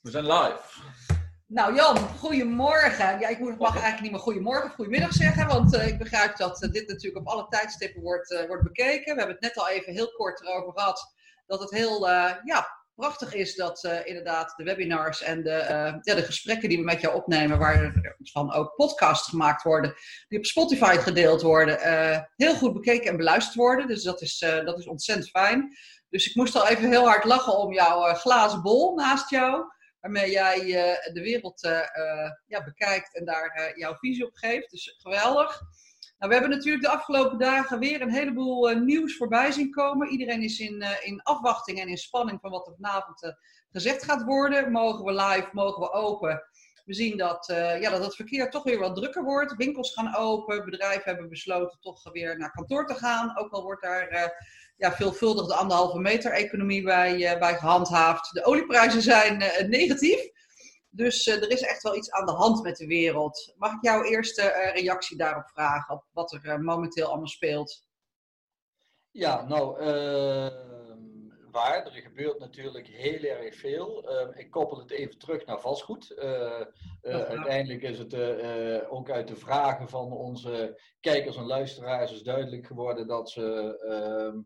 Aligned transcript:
We 0.00 0.10
zijn 0.10 0.26
live. 0.26 0.60
Nou 1.46 1.74
Jan, 1.74 1.96
goedemorgen. 1.96 3.20
Ja, 3.20 3.28
ik 3.28 3.38
mag 3.58 3.72
eigenlijk 3.72 4.00
niet 4.00 4.10
meer 4.10 4.20
goedemorgen 4.20 4.64
of 4.64 4.74
goedemiddag 4.74 5.12
zeggen, 5.12 5.46
want 5.46 5.74
uh, 5.74 5.86
ik 5.86 5.98
begrijp 5.98 6.36
dat 6.36 6.62
uh, 6.62 6.70
dit 6.70 6.88
natuurlijk 6.88 7.26
op 7.26 7.32
alle 7.32 7.46
tijdstippen 7.48 8.02
wordt, 8.02 8.30
uh, 8.30 8.46
wordt 8.46 8.62
bekeken. 8.62 9.14
We 9.14 9.18
hebben 9.18 9.36
het 9.40 9.40
net 9.40 9.58
al 9.58 9.68
even 9.68 9.92
heel 9.92 10.12
kort 10.12 10.40
erover 10.40 10.72
gehad 10.72 11.14
dat 11.46 11.60
het 11.60 11.70
heel 11.70 12.08
ja, 12.44 12.68
prachtig 12.94 13.34
is 13.34 13.54
dat 13.54 13.84
inderdaad 14.04 14.52
de 14.56 14.64
webinars 14.64 15.22
en 15.22 15.42
de, 15.42 15.50
ja, 16.02 16.14
de 16.14 16.22
gesprekken 16.22 16.68
die 16.68 16.78
we 16.78 16.84
met 16.84 17.00
jou 17.00 17.14
opnemen, 17.14 17.58
waar 17.58 17.92
van 18.22 18.52
ook 18.52 18.74
podcasts 18.76 19.28
gemaakt 19.28 19.62
worden, 19.62 19.94
die 20.28 20.38
op 20.38 20.44
Spotify 20.44 20.96
gedeeld 20.96 21.42
worden, 21.42 21.78
heel 22.36 22.54
goed 22.54 22.72
bekeken 22.72 23.10
en 23.10 23.16
beluisterd 23.16 23.56
worden. 23.56 23.86
Dus 23.86 24.02
dat 24.02 24.22
is, 24.22 24.38
dat 24.38 24.78
is 24.78 24.86
ontzettend 24.86 25.30
fijn. 25.30 25.76
Dus 26.08 26.28
ik 26.28 26.34
moest 26.34 26.56
al 26.56 26.68
even 26.68 26.90
heel 26.90 27.06
hard 27.06 27.24
lachen 27.24 27.58
om 27.58 27.72
jouw 27.72 28.14
glazen 28.14 28.62
bol 28.62 28.94
naast 28.94 29.30
jou 29.30 29.64
waarmee 30.00 30.30
jij 30.30 30.60
uh, 30.60 31.14
de 31.14 31.20
wereld 31.20 31.64
uh, 31.64 31.80
ja, 32.46 32.64
bekijkt 32.64 33.16
en 33.16 33.24
daar 33.24 33.72
jouw 33.78 33.96
visie 33.96 34.26
op 34.26 34.34
geeft. 34.34 34.70
Dus 34.70 34.96
geweldig. 34.98 35.62
Nou, 36.18 36.32
we 36.32 36.38
hebben 36.38 36.56
natuurlijk 36.56 36.84
de 36.84 36.90
afgelopen 36.90 37.38
dagen 37.38 37.78
weer 37.78 38.00
een 38.00 38.12
heleboel 38.12 38.68
nieuws 38.68 39.16
voorbij 39.16 39.52
zien 39.52 39.70
komen. 39.70 40.08
Iedereen 40.08 40.42
is 40.42 40.58
in, 40.58 40.84
in 41.02 41.22
afwachting 41.22 41.80
en 41.80 41.88
in 41.88 41.96
spanning 41.96 42.40
van 42.40 42.50
wat 42.50 42.66
er 42.66 42.74
vanavond 42.74 43.34
gezegd 43.70 44.04
gaat 44.04 44.22
worden. 44.22 44.72
Mogen 44.72 45.04
we 45.04 45.12
live, 45.12 45.48
mogen 45.52 45.80
we 45.80 45.92
open? 45.92 46.42
We 46.84 46.94
zien 46.94 47.16
dat, 47.16 47.46
ja, 47.80 47.90
dat 47.90 48.04
het 48.04 48.14
verkeer 48.14 48.50
toch 48.50 48.62
weer 48.62 48.78
wat 48.78 48.96
drukker 48.96 49.24
wordt. 49.24 49.56
Winkels 49.56 49.92
gaan 49.92 50.16
open. 50.16 50.64
Bedrijven 50.64 51.02
hebben 51.04 51.28
besloten 51.28 51.78
toch 51.80 52.12
weer 52.12 52.38
naar 52.38 52.50
kantoor 52.50 52.86
te 52.86 52.94
gaan. 52.94 53.38
Ook 53.38 53.52
al 53.52 53.62
wordt 53.62 53.82
daar 53.82 54.32
ja, 54.76 54.92
veelvuldig 54.92 55.46
de 55.46 55.54
anderhalve 55.54 55.98
meter 55.98 56.32
economie 56.32 56.82
bij, 56.82 57.34
uh, 57.34 57.38
bij 57.38 57.54
gehandhaafd. 57.54 58.32
De 58.32 58.44
olieprijzen 58.44 59.02
zijn 59.02 59.36
negatief. 59.68 60.30
Dus 60.90 61.26
er 61.26 61.50
is 61.50 61.60
echt 61.60 61.82
wel 61.82 61.96
iets 61.96 62.10
aan 62.10 62.26
de 62.26 62.32
hand 62.32 62.62
met 62.62 62.76
de 62.76 62.86
wereld. 62.86 63.54
Mag 63.56 63.72
ik 63.72 63.82
jouw 63.84 64.02
eerste 64.02 64.70
reactie 64.74 65.16
daarop 65.16 65.48
vragen, 65.48 65.94
op 65.94 66.04
wat 66.12 66.32
er 66.32 66.62
momenteel 66.62 67.06
allemaal 67.06 67.26
speelt? 67.26 67.88
Ja, 69.10 69.42
nou, 69.46 69.78
waar. 71.50 71.86
Er 71.86 71.92
gebeurt 71.92 72.38
natuurlijk 72.38 72.86
heel 72.86 73.22
erg 73.22 73.54
veel. 73.54 74.08
Ehm, 74.08 74.38
ik 74.38 74.50
koppel 74.50 74.78
het 74.78 74.90
even 74.90 75.18
terug 75.18 75.46
naar 75.46 75.60
vastgoed. 75.60 76.14
uiteindelijk 77.02 77.82
is 77.82 77.98
het 77.98 78.14
ook 78.88 79.10
uit 79.10 79.28
de 79.28 79.36
vragen 79.36 79.88
van 79.88 80.12
onze 80.12 80.80
kijkers 81.00 81.36
en 81.36 81.46
luisteraars 81.46 82.12
is 82.12 82.22
duidelijk 82.22 82.66
geworden 82.66 83.06
dat 83.06 83.30
ze 83.30 83.76
ehm, 83.88 84.38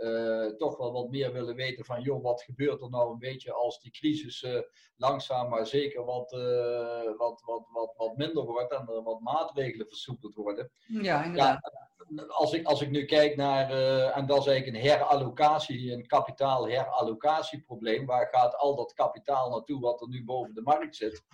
uh, 0.00 0.46
toch 0.46 0.76
wel 0.76 0.92
wat 0.92 1.10
meer 1.10 1.32
willen 1.32 1.54
weten 1.54 1.84
van, 1.84 2.02
joh, 2.02 2.22
wat 2.22 2.42
gebeurt 2.42 2.82
er 2.82 2.90
nou 2.90 3.12
een 3.12 3.18
beetje 3.18 3.52
als 3.52 3.80
die 3.80 3.90
crisis 3.90 4.42
uh, 4.42 4.60
langzaam 4.96 5.48
maar 5.48 5.66
zeker 5.66 6.04
wat, 6.04 6.32
uh, 6.32 7.16
wat, 7.16 7.42
wat, 7.44 7.68
wat, 7.72 7.94
wat 7.96 8.16
minder 8.16 8.44
wordt 8.44 8.72
en 8.72 8.88
er 8.88 9.02
wat 9.02 9.20
maatregelen 9.20 9.86
versoepeld 9.86 10.34
worden. 10.34 10.70
Ja, 10.86 11.24
inderdaad. 11.24 11.58
Ja, 11.62 11.88
als, 12.24 12.52
ik, 12.52 12.66
als 12.66 12.80
ik 12.80 12.90
nu 12.90 13.04
kijk 13.04 13.36
naar, 13.36 13.70
en 14.12 14.26
dat 14.26 14.38
is 14.38 14.46
eigenlijk 14.46 14.76
een 14.76 14.90
herallocatie, 14.90 15.92
een 15.92 16.06
kapitaalherallocatieprobleem, 16.06 18.06
waar 18.06 18.26
gaat 18.26 18.56
al 18.56 18.76
dat 18.76 18.92
kapitaal 18.92 19.50
naartoe 19.50 19.80
wat 19.80 20.00
er 20.00 20.08
nu 20.08 20.24
boven 20.24 20.54
de 20.54 20.62
markt 20.62 20.96
zit, 20.96 21.24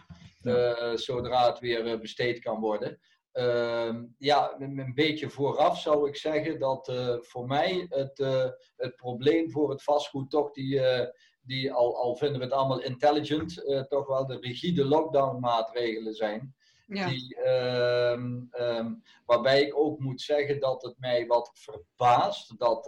zodra 0.95 1.47
het 1.47 1.59
weer 1.59 2.01
besteed 2.01 2.39
kan 2.39 2.61
worden. 2.61 2.99
Uh, 3.39 3.95
ja, 4.19 4.55
een 4.59 4.93
beetje 4.95 5.31
vooraf 5.31 5.81
zou 5.81 6.09
ik 6.09 6.17
zeggen 6.17 6.59
dat 6.59 6.89
uh, 6.89 7.17
voor 7.21 7.47
mij 7.47 7.87
het, 7.89 8.19
uh, 8.19 8.45
het 8.77 8.97
probleem 8.97 9.51
voor 9.51 9.71
het 9.71 9.83
vastgoed 9.83 10.31
toch 10.31 10.53
die, 10.53 10.75
uh, 10.75 11.07
die 11.43 11.73
al, 11.73 11.97
al 11.97 12.17
vinden 12.17 12.39
we 12.39 12.45
het 12.45 12.55
allemaal 12.55 12.83
intelligent, 12.83 13.65
toch 13.89 14.07
wel 14.07 14.27
de 14.27 14.39
rigide 14.41 14.85
lockdown 14.85 15.41
maatregelen 15.41 16.15
zijn. 16.15 16.55
Ja. 16.87 17.09
Die, 17.09 17.49
um, 17.49 18.49
um, 18.61 19.03
waarbij 19.27 19.63
ik 19.63 19.79
ook 19.79 19.99
moet 19.99 20.21
zeggen 20.21 20.61
dat 20.61 20.83
het 20.83 20.95
mij 20.99 21.27
wat 21.27 21.51
verbaast 21.55 22.59
dat 22.59 22.87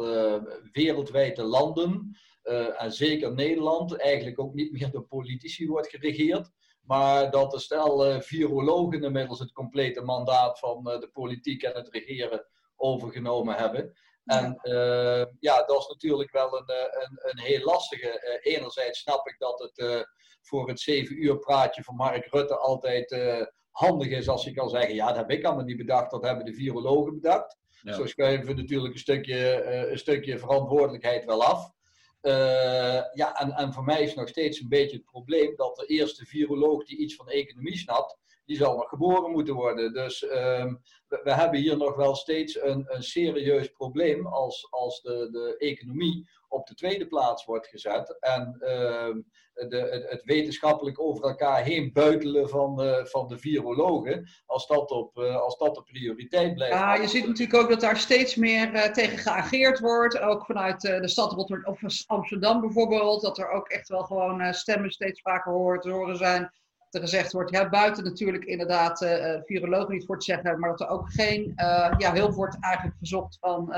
wereldwijd 0.73 1.37
de 1.37 1.45
landen, 1.45 2.17
en 2.77 2.93
zeker 2.93 3.35
Nederland, 3.35 3.97
eigenlijk 3.97 4.41
ook 4.41 4.55
niet 4.55 4.73
meer 4.73 4.91
door 4.91 5.07
politici 5.07 5.67
wordt 5.67 5.89
geregeerd. 5.89 6.51
Maar 6.89 7.31
dat 7.31 7.53
er 7.53 7.61
stel 7.61 8.07
uh, 8.07 8.21
virologen 8.21 9.03
inmiddels 9.03 9.39
het 9.39 9.53
complete 9.53 10.03
mandaat 10.03 10.59
van 10.59 10.91
uh, 10.91 11.01
de 11.01 11.09
politiek 11.09 11.63
en 11.63 11.75
het 11.75 11.89
regeren 11.89 12.47
overgenomen 12.77 13.55
hebben. 13.55 13.93
En 14.25 14.59
uh, 14.63 15.25
ja, 15.39 15.63
dat 15.63 15.79
is 15.79 15.87
natuurlijk 15.89 16.31
wel 16.31 16.57
een, 16.57 16.71
een, 16.71 17.19
een 17.21 17.39
heel 17.39 17.65
lastige. 17.65 18.41
enerzijds 18.43 19.01
snap 19.01 19.29
ik 19.29 19.39
dat 19.39 19.59
het 19.59 20.07
voor 20.43 20.69
het 20.69 20.81
zeven 20.81 21.23
uur 21.23 21.39
praatje 21.39 21.83
van 21.83 21.95
Mark 21.95 22.27
Rutte 22.27 22.57
altijd 22.57 23.17
handig 23.71 24.09
is 24.09 24.29
als 24.29 24.45
je 24.45 24.53
kan 24.53 24.69
zeggen, 24.69 24.95
ja, 24.95 25.07
dat 25.07 25.17
heb 25.17 25.31
ik 25.31 25.45
allemaal 25.45 25.65
niet 25.65 25.77
bedacht, 25.77 26.11
dat 26.11 26.25
hebben 26.25 26.45
de 26.45 26.55
virologen 26.55 27.15
bedacht. 27.15 27.57
Ja. 27.83 27.93
Zo 27.93 28.07
schuiven 28.07 28.47
we 28.47 28.55
natuurlijk 28.55 28.95
een 28.95 29.01
stukje, 29.01 29.63
een 29.91 29.99
stukje 29.99 30.39
verantwoordelijkheid 30.39 31.25
wel 31.25 31.45
af. 31.45 31.77
Uh, 32.23 33.03
ja, 33.13 33.35
en, 33.35 33.53
en 33.53 33.73
voor 33.73 33.85
mij 33.85 34.03
is 34.03 34.15
nog 34.15 34.29
steeds 34.29 34.61
een 34.61 34.69
beetje 34.69 34.97
het 34.97 35.05
probleem 35.05 35.57
dat 35.57 35.77
de 35.77 35.87
eerste 35.87 36.25
viroloog 36.25 36.85
die 36.85 36.99
iets 36.99 37.15
van 37.15 37.29
economie 37.29 37.77
snapt, 37.77 38.19
die 38.49 38.57
zal 38.57 38.77
nog 38.77 38.89
geboren 38.89 39.31
moeten 39.31 39.55
worden. 39.55 39.93
Dus 39.93 40.23
uh, 40.23 40.73
we, 41.09 41.33
hebben 41.33 41.61
hier 41.61 41.77
nog 41.77 41.97
wel 41.97 42.15
steeds 42.15 42.63
een, 42.63 42.85
een 42.89 43.03
serieus 43.03 43.69
probleem 43.69 44.27
als, 44.27 44.67
als 44.71 45.03
de, 45.03 45.29
de 45.31 45.57
economie 45.59 46.29
op 46.49 46.67
de 46.67 46.75
tweede 46.75 47.07
plaats 47.07 47.45
wordt 47.45 47.67
gezet. 47.67 48.17
En 48.21 48.57
uh, 48.61 49.17
de, 49.69 50.07
het, 50.09 50.23
wetenschappelijk 50.25 51.01
over 51.01 51.25
elkaar 51.25 51.63
heen 51.63 51.93
buitelen 51.93 52.49
van, 52.49 52.81
van 53.05 53.29
de 53.29 53.39
virologen, 53.39 54.29
als 54.47 54.67
dat, 54.67 54.91
op, 54.91 55.17
uh, 55.17 55.37
als 55.37 55.59
dat 55.59 55.75
de 55.75 55.83
prioriteit 55.83 56.55
blijft. 56.55 56.75
Ja, 56.75 56.95
je 56.95 57.09
ziet 57.09 57.27
natuurlijk 57.27 57.63
ook 57.63 57.69
dat 57.69 57.81
daar 57.81 57.97
steeds 57.97 58.37
meer 58.37 58.75
uh, 58.75 58.83
tegen 58.83 59.19
geageerd 59.19 59.79
wordt. 59.79 60.19
Ook 60.19 60.45
vanuit 60.45 60.85
uh, 60.85 61.01
de 61.01 61.09
stad 61.09 61.35
of 61.65 62.07
Amsterdam 62.07 62.61
bijvoorbeeld. 62.61 63.23
Dat 63.23 63.39
er 63.39 63.51
ook 63.51 63.69
echt 63.69 63.89
wel 63.89 64.03
gewoon 64.03 64.55
stemmen 64.55 64.91
steeds 64.91 65.21
vaker 65.21 65.53
horen, 65.53 65.81
te 65.81 65.91
horen 65.91 66.17
zijn 66.17 66.53
er 66.91 67.01
gezegd 67.01 67.33
wordt, 67.33 67.51
ja, 67.51 67.69
buiten 67.69 68.05
natuurlijk 68.05 68.45
inderdaad 68.45 69.03
uh, 69.03 69.35
virologen 69.45 69.95
niet 69.95 70.07
voor 70.07 70.19
te 70.19 70.25
zeggen, 70.25 70.59
maar 70.59 70.71
dat 70.71 70.81
er 70.81 70.89
ook 70.89 71.13
geen 71.13 71.53
uh, 71.57 71.95
ja, 71.99 72.15
hulp 72.15 72.35
wordt 72.35 72.57
eigenlijk 72.61 72.97
gezocht 72.99 73.37
van 73.41 73.75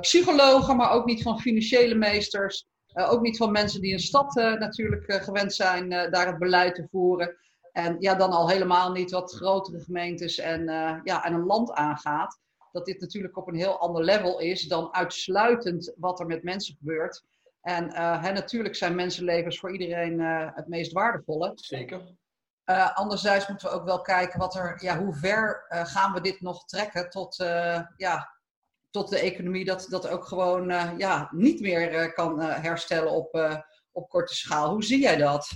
psychologen, 0.00 0.76
maar 0.76 0.90
ook 0.90 1.06
niet 1.06 1.22
van 1.22 1.40
financiële 1.40 1.94
meesters, 1.94 2.66
ook 2.94 3.20
niet 3.20 3.36
van 3.36 3.52
mensen 3.52 3.80
die 3.80 3.92
in 3.92 3.98
stad 3.98 4.34
natuurlijk 4.34 5.22
gewend 5.22 5.54
zijn 5.54 5.88
daar 5.88 6.26
het 6.26 6.38
beleid 6.38 6.74
te 6.74 6.86
voeren. 6.90 7.36
En 7.72 7.96
ja, 7.98 8.14
dan 8.14 8.30
al 8.30 8.48
helemaal 8.48 8.92
niet 8.92 9.10
wat 9.10 9.34
grotere 9.34 9.80
gemeentes 9.80 10.38
en, 10.38 10.64
ja, 11.04 11.24
en 11.24 11.34
een 11.34 11.44
land 11.44 11.72
aangaat. 11.72 12.38
Dat 12.72 12.86
dit 12.86 13.00
natuurlijk 13.00 13.36
op 13.36 13.48
een 13.48 13.54
heel 13.54 13.78
ander 13.78 14.04
level 14.04 14.40
is 14.40 14.62
dan 14.62 14.94
uitsluitend 14.94 15.94
wat 15.96 16.20
er 16.20 16.26
met 16.26 16.42
mensen 16.42 16.76
gebeurt. 16.78 17.24
En 17.60 17.84
uh, 17.84 18.22
hè, 18.22 18.32
natuurlijk 18.32 18.76
zijn 18.76 18.94
mensenlevens 18.94 19.58
voor 19.58 19.72
iedereen 19.72 20.20
uh, 20.20 20.48
het 20.54 20.68
meest 20.68 20.92
waardevolle. 20.92 21.52
Zeker. 21.54 22.16
Uh, 22.70 22.96
anderzijds 22.96 23.48
moeten 23.48 23.68
we 23.68 23.74
ook 23.74 23.84
wel 23.84 24.00
kijken 24.00 24.38
wat 24.38 24.54
er, 24.54 24.82
ja, 24.82 24.98
hoe 24.98 25.14
ver 25.14 25.66
gaan 25.68 26.12
we 26.12 26.20
dit 26.20 26.40
nog 26.40 26.64
trekken 26.64 27.10
tot, 27.10 27.36
ja, 27.96 28.36
tot 28.90 29.08
de 29.08 29.18
economie 29.18 29.64
dat, 29.64 29.86
dat 29.90 30.08
ook 30.08 30.24
gewoon 30.24 30.68
ja, 30.98 31.28
niet 31.32 31.60
meer 31.60 32.12
kan 32.12 32.40
herstellen 32.40 33.12
op, 33.12 33.60
op 33.92 34.08
korte 34.08 34.34
schaal. 34.34 34.70
Hoe 34.70 34.84
zie 34.84 35.00
jij 35.00 35.16
dat? 35.16 35.54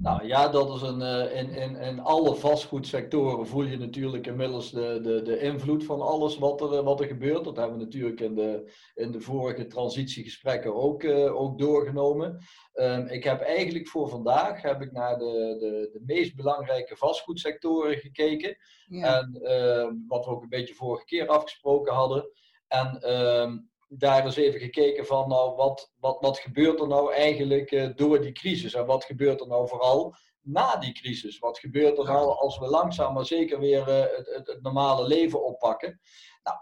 Nou 0.00 0.26
ja, 0.26 0.48
dat 0.48 0.74
is 0.74 0.82
een, 0.82 1.00
uh, 1.00 1.36
in, 1.36 1.50
in, 1.50 1.76
in 1.76 2.00
alle 2.00 2.34
vastgoedsectoren 2.34 3.46
voel 3.46 3.62
je 3.62 3.78
natuurlijk 3.78 4.26
inmiddels 4.26 4.70
de, 4.70 5.00
de, 5.02 5.22
de 5.22 5.40
invloed 5.40 5.84
van 5.84 6.00
alles 6.00 6.38
wat 6.38 6.60
er, 6.60 6.82
wat 6.82 7.00
er 7.00 7.06
gebeurt. 7.06 7.44
Dat 7.44 7.56
hebben 7.56 7.78
we 7.78 7.84
natuurlijk 7.84 8.20
in 8.20 8.34
de, 8.34 8.72
in 8.94 9.10
de 9.10 9.20
vorige 9.20 9.66
transitiegesprekken 9.66 10.74
ook, 10.74 11.02
uh, 11.02 11.40
ook 11.40 11.58
doorgenomen. 11.58 12.38
Um, 12.74 13.06
ik 13.06 13.24
heb 13.24 13.40
eigenlijk 13.40 13.88
voor 13.88 14.08
vandaag 14.08 14.62
heb 14.62 14.82
ik 14.82 14.92
naar 14.92 15.18
de, 15.18 15.56
de, 15.58 15.88
de 15.92 16.02
meest 16.06 16.36
belangrijke 16.36 16.96
vastgoedsectoren 16.96 17.96
gekeken. 17.96 18.56
Ja. 18.86 19.18
En 19.18 19.38
uh, 19.42 19.90
wat 20.08 20.24
we 20.24 20.30
ook 20.30 20.42
een 20.42 20.48
beetje 20.48 20.74
vorige 20.74 21.04
keer 21.04 21.26
afgesproken 21.26 21.94
hadden. 21.94 22.30
En 22.68 23.14
um, 23.16 23.70
daar 23.88 24.24
eens 24.24 24.36
even 24.36 24.60
gekeken 24.60 25.06
van, 25.06 25.28
nou, 25.28 25.56
wat, 25.56 25.92
wat, 26.00 26.20
wat 26.20 26.38
gebeurt 26.38 26.80
er 26.80 26.88
nou 26.88 27.12
eigenlijk 27.12 27.70
uh, 27.70 27.88
door 27.94 28.20
die 28.20 28.32
crisis? 28.32 28.74
En 28.74 28.86
wat 28.86 29.04
gebeurt 29.04 29.40
er 29.40 29.46
nou 29.46 29.68
vooral 29.68 30.14
na 30.40 30.76
die 30.76 30.92
crisis? 30.92 31.38
Wat 31.38 31.58
gebeurt 31.58 31.98
er 31.98 32.04
nou 32.04 32.36
als 32.38 32.58
we 32.58 32.66
langzaam 32.66 33.14
maar 33.14 33.26
zeker 33.26 33.58
weer 33.58 33.88
uh, 33.88 34.16
het, 34.16 34.34
het, 34.34 34.46
het, 34.46 34.62
normale 34.62 35.06
leven 35.06 35.44
oppakken? 35.44 36.00
Nou, 36.42 36.56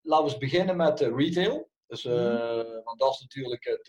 laten 0.00 0.24
we 0.24 0.30
eens 0.30 0.40
beginnen 0.40 0.76
met 0.76 1.00
uh, 1.00 1.16
retail. 1.16 1.68
Dus, 1.86 2.04
mm. 2.04 2.82
Want 2.84 2.98
dat 2.98 3.12
is 3.12 3.20
natuurlijk 3.20 3.64
het, 3.64 3.86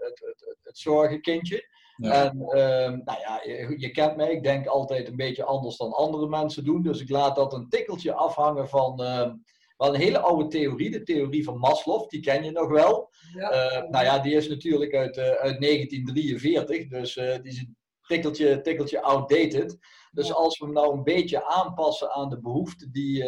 het, 0.00 0.20
het, 0.20 0.56
het, 0.62 0.78
zorgenkindje. 0.78 1.68
Ja. 1.96 2.12
En 2.12 2.40
ehm, 2.40 3.00
nou 3.04 3.20
ja, 3.20 3.40
je, 3.44 3.74
je, 3.78 3.90
kent 3.90 4.16
mij, 4.16 4.30
ik 4.30 4.42
denk 4.42 4.66
altijd 4.66 5.08
een 5.08 5.16
beetje 5.16 5.44
anders 5.44 5.76
dan 5.76 5.92
andere 5.92 6.28
mensen 6.28 6.64
doen. 6.64 6.82
Dus 6.82 7.00
ik 7.00 7.08
laat 7.08 7.36
dat 7.36 7.52
een 7.52 7.68
tikkeltje 7.68 8.12
afhangen 8.12 8.68
van 8.68 9.02
ehm, 9.02 9.34
wel 9.78 9.94
een 9.94 10.00
hele 10.00 10.18
oude 10.18 10.48
theorie, 10.48 10.90
de 10.90 11.02
theorie 11.02 11.44
van 11.44 11.58
Maslow, 11.58 12.08
die 12.08 12.20
ken 12.20 12.44
je 12.44 12.50
nog 12.50 12.68
wel. 12.68 13.10
Ja. 13.34 13.52
Uh, 13.52 13.90
nou 13.90 14.04
ja, 14.04 14.18
die 14.18 14.34
is 14.34 14.48
natuurlijk 14.48 14.94
uit, 14.94 15.16
uh, 15.16 15.24
uit 15.24 15.60
1943, 15.60 16.88
dus 16.88 17.16
uh, 17.16 17.34
die 17.42 17.52
is 17.52 17.66
tikkeltje, 18.06 18.60
tikkeltje 18.60 19.02
outdated. 19.02 19.78
Dus 20.12 20.32
als 20.32 20.58
we 20.58 20.64
hem 20.64 20.74
nou 20.74 20.92
een 20.92 21.04
beetje 21.04 21.44
aanpassen 21.44 22.10
aan 22.10 22.28
de 22.28 22.40
behoeften 22.40 22.92
die, 22.92 23.22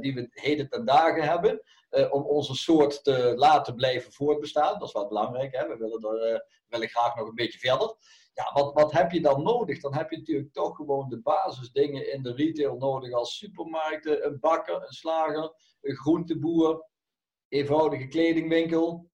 die 0.00 0.14
we 0.14 0.28
heden 0.30 0.68
ten 0.68 0.84
dagen 0.84 1.22
hebben, 1.22 1.62
om 2.10 2.22
onze 2.22 2.54
soort 2.54 3.04
te 3.04 3.32
laten 3.36 3.74
blijven 3.74 4.12
voortbestaan, 4.12 4.78
dat 4.78 4.88
is 4.88 4.94
wel 4.94 5.08
belangrijk, 5.08 5.56
hè? 5.56 5.66
we 5.66 5.76
willen, 5.76 6.22
er, 6.22 6.46
willen 6.68 6.88
graag 6.88 7.16
nog 7.16 7.28
een 7.28 7.34
beetje 7.34 7.58
verder. 7.58 7.96
Ja, 8.32 8.52
wat, 8.52 8.74
wat 8.74 8.92
heb 8.92 9.12
je 9.12 9.20
dan 9.20 9.42
nodig? 9.42 9.80
Dan 9.80 9.94
heb 9.94 10.10
je 10.10 10.16
natuurlijk 10.16 10.52
toch 10.52 10.76
gewoon 10.76 11.08
de 11.08 11.20
basisdingen 11.20 12.12
in 12.12 12.22
de 12.22 12.32
retail 12.32 12.76
nodig 12.76 13.12
als 13.12 13.36
supermarkten, 13.36 14.26
een 14.26 14.38
bakker, 14.40 14.74
een 14.74 14.92
slager, 14.92 15.54
een 15.80 15.96
groenteboer, 15.96 16.86
eenvoudige 17.48 18.06
kledingwinkel. 18.06 19.08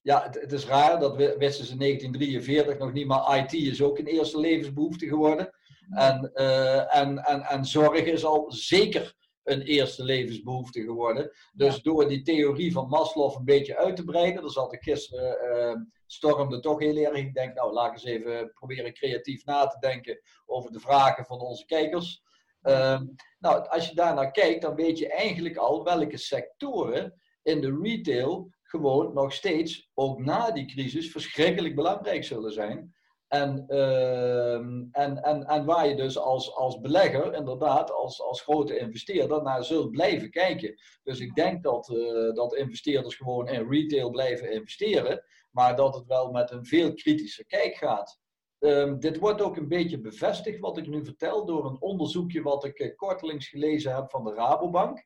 Ja, 0.00 0.22
het, 0.22 0.40
het 0.40 0.52
is 0.52 0.66
raar, 0.66 1.00
dat 1.00 1.16
wisten 1.16 1.64
ze 1.64 1.72
in 1.72 1.78
1943 1.78 2.78
nog 2.78 2.92
niet, 2.92 3.06
maar 3.06 3.38
IT 3.38 3.52
is 3.52 3.82
ook 3.82 3.98
een 3.98 4.06
eerste 4.06 4.38
levensbehoefte 4.38 5.06
geworden. 5.06 5.54
En, 5.90 6.30
uh, 6.34 6.96
en, 6.96 7.18
en, 7.18 7.42
en 7.42 7.64
zorg 7.64 8.04
is 8.04 8.24
al 8.24 8.52
zeker 8.52 9.14
een 9.42 9.60
eerste 9.60 10.04
levensbehoefte 10.04 10.82
geworden. 10.82 11.30
Dus 11.52 11.82
door 11.82 12.08
die 12.08 12.22
theorie 12.22 12.72
van 12.72 12.88
Maslow 12.88 13.36
een 13.36 13.44
beetje 13.44 13.76
uit 13.76 13.96
te 13.96 14.04
breiden, 14.04 14.42
dat 14.42 14.52
zat 14.52 14.72
ik 14.72 14.82
gisteren, 14.82 15.56
uh, 15.56 15.80
stormde 16.12 16.60
toch 16.60 16.78
heel 16.78 16.96
erg. 16.96 17.16
Ik 17.16 17.34
denk, 17.34 17.54
nou, 17.54 17.72
laat 17.72 17.86
ik 17.86 17.92
eens 17.92 18.04
even 18.04 18.52
proberen 18.52 18.92
creatief 18.92 19.44
na 19.44 19.66
te 19.66 19.78
denken 19.78 20.20
over 20.46 20.72
de 20.72 20.80
vragen 20.80 21.24
van 21.24 21.40
onze 21.40 21.64
kijkers. 21.64 22.22
Uh, 22.62 23.00
nou, 23.38 23.68
als 23.68 23.88
je 23.88 23.94
daarnaar 23.94 24.30
kijkt, 24.30 24.62
dan 24.62 24.74
weet 24.74 24.98
je 24.98 25.08
eigenlijk 25.08 25.56
al 25.56 25.84
welke 25.84 26.16
sectoren 26.16 27.20
in 27.42 27.60
de 27.60 27.78
retail 27.82 28.50
gewoon 28.62 29.14
nog 29.14 29.32
steeds, 29.32 29.90
ook 29.94 30.18
na 30.18 30.50
die 30.50 30.66
crisis, 30.66 31.10
verschrikkelijk 31.10 31.74
belangrijk 31.74 32.24
zullen 32.24 32.52
zijn. 32.52 32.94
En, 33.32 33.64
ehm, 33.68 34.84
en, 34.90 35.22
en, 35.22 35.44
en 35.46 35.64
waar 35.64 35.88
je 35.88 35.96
dus 35.96 36.18
als, 36.18 36.54
als 36.54 36.80
belegger, 36.80 37.34
inderdaad, 37.34 37.92
als, 37.92 38.22
als 38.22 38.42
grote 38.42 38.78
investeerder, 38.78 39.42
naar 39.42 39.64
zult 39.64 39.90
blijven 39.90 40.30
kijken. 40.30 40.74
Dus 41.02 41.20
ik 41.20 41.34
denk 41.34 41.62
dat, 41.62 41.88
uh, 41.88 42.34
dat 42.34 42.54
investeerders 42.54 43.16
gewoon 43.16 43.48
in 43.48 43.68
retail 43.68 44.10
blijven 44.10 44.52
investeren, 44.52 45.24
maar 45.50 45.76
dat 45.76 45.94
het 45.94 46.06
wel 46.06 46.30
met 46.30 46.50
een 46.50 46.66
veel 46.66 46.94
kritischer 46.94 47.46
kijk 47.46 47.74
gaat. 47.74 48.20
Um, 48.58 49.00
dit 49.00 49.18
wordt 49.18 49.42
ook 49.42 49.56
een 49.56 49.68
beetje 49.68 50.00
bevestigd, 50.00 50.60
wat 50.60 50.78
ik 50.78 50.86
nu 50.86 51.04
vertel, 51.04 51.46
door 51.46 51.64
een 51.64 51.80
onderzoekje 51.80 52.42
wat 52.42 52.64
ik 52.64 52.78
uh, 52.78 53.38
gelezen 53.38 53.94
heb 53.94 54.10
van 54.10 54.24
de 54.24 54.34
Rabobank. 54.34 54.98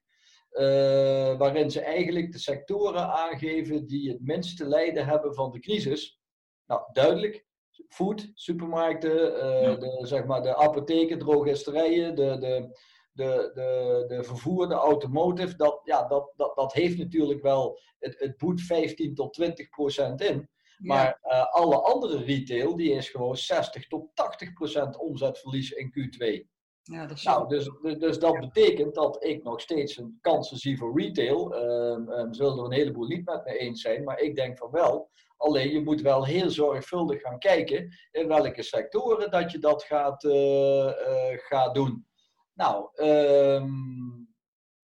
Uh, 0.52 1.38
waarin 1.38 1.70
ze 1.70 1.80
eigenlijk 1.80 2.32
de 2.32 2.38
sectoren 2.38 3.12
aangeven 3.12 3.86
die 3.86 4.10
het 4.10 4.20
minste 4.20 4.68
lijden 4.68 5.06
hebben 5.06 5.34
van 5.34 5.50
de 5.50 5.60
crisis. 5.60 6.20
Nou, 6.66 6.82
duidelijk, 6.92 7.45
food, 7.88 8.30
supermarkten, 8.34 9.32
uh, 9.32 9.78
de, 9.78 9.98
zeg 10.02 10.24
maar 10.24 10.42
de 10.42 10.56
apotheken, 10.56 11.18
drogisterijen, 11.18 12.14
de, 12.14 12.38
de, 12.38 12.78
de, 13.12 13.50
de, 13.54 14.04
de 14.08 14.22
vervoer, 14.24 14.68
de 14.68 14.74
automotive, 14.74 15.56
dat, 15.56 15.80
ja, 15.84 16.06
dat, 16.06 16.32
dat, 16.36 16.56
dat 16.56 16.72
heeft 16.72 16.98
natuurlijk 16.98 17.42
wel, 17.42 17.80
het, 17.98 18.18
het 18.18 18.36
boet 18.36 18.60
15 18.60 19.14
tot 19.14 19.32
20 19.32 19.68
procent 19.68 20.20
in. 20.20 20.48
Maar 20.78 21.18
uh, 21.24 21.54
alle 21.54 21.76
andere 21.76 22.24
retail, 22.24 22.76
die 22.76 22.92
is 22.92 23.08
gewoon 23.08 23.36
60 23.36 23.86
tot 23.88 24.10
80 24.14 24.52
procent 24.52 24.98
omzetverlies 24.98 25.70
in 25.70 25.92
Q2. 25.92 26.54
Ja, 26.82 27.06
dat 27.06 27.16
is 27.16 27.22
nou, 27.22 27.48
dus, 27.48 27.70
dus 27.98 28.18
dat 28.18 28.38
betekent 28.40 28.94
dat 28.94 29.24
ik 29.24 29.42
nog 29.42 29.60
steeds 29.60 29.96
een 29.96 30.18
kansen 30.20 30.56
zie 30.56 30.78
voor 30.78 31.00
retail. 31.00 31.54
Um, 31.54 32.08
um, 32.08 32.34
zullen 32.34 32.58
er 32.58 32.64
een 32.64 32.72
heleboel 32.72 33.06
niet 33.06 33.24
met 33.24 33.44
me 33.44 33.58
eens 33.58 33.80
zijn, 33.80 34.04
maar 34.04 34.20
ik 34.20 34.34
denk 34.34 34.58
van 34.58 34.70
wel. 34.70 35.10
Alleen 35.36 35.72
je 35.72 35.80
moet 35.80 36.00
wel 36.00 36.24
heel 36.24 36.50
zorgvuldig 36.50 37.20
gaan 37.20 37.38
kijken 37.38 37.96
in 38.10 38.28
welke 38.28 38.62
sectoren 38.62 39.30
dat 39.30 39.52
je 39.52 39.58
dat 39.58 39.82
gaat, 39.82 40.24
uh, 40.24 40.32
uh, 40.32 40.92
gaat 41.36 41.74
doen. 41.74 42.06
Nou, 42.54 43.04
um, 43.04 44.34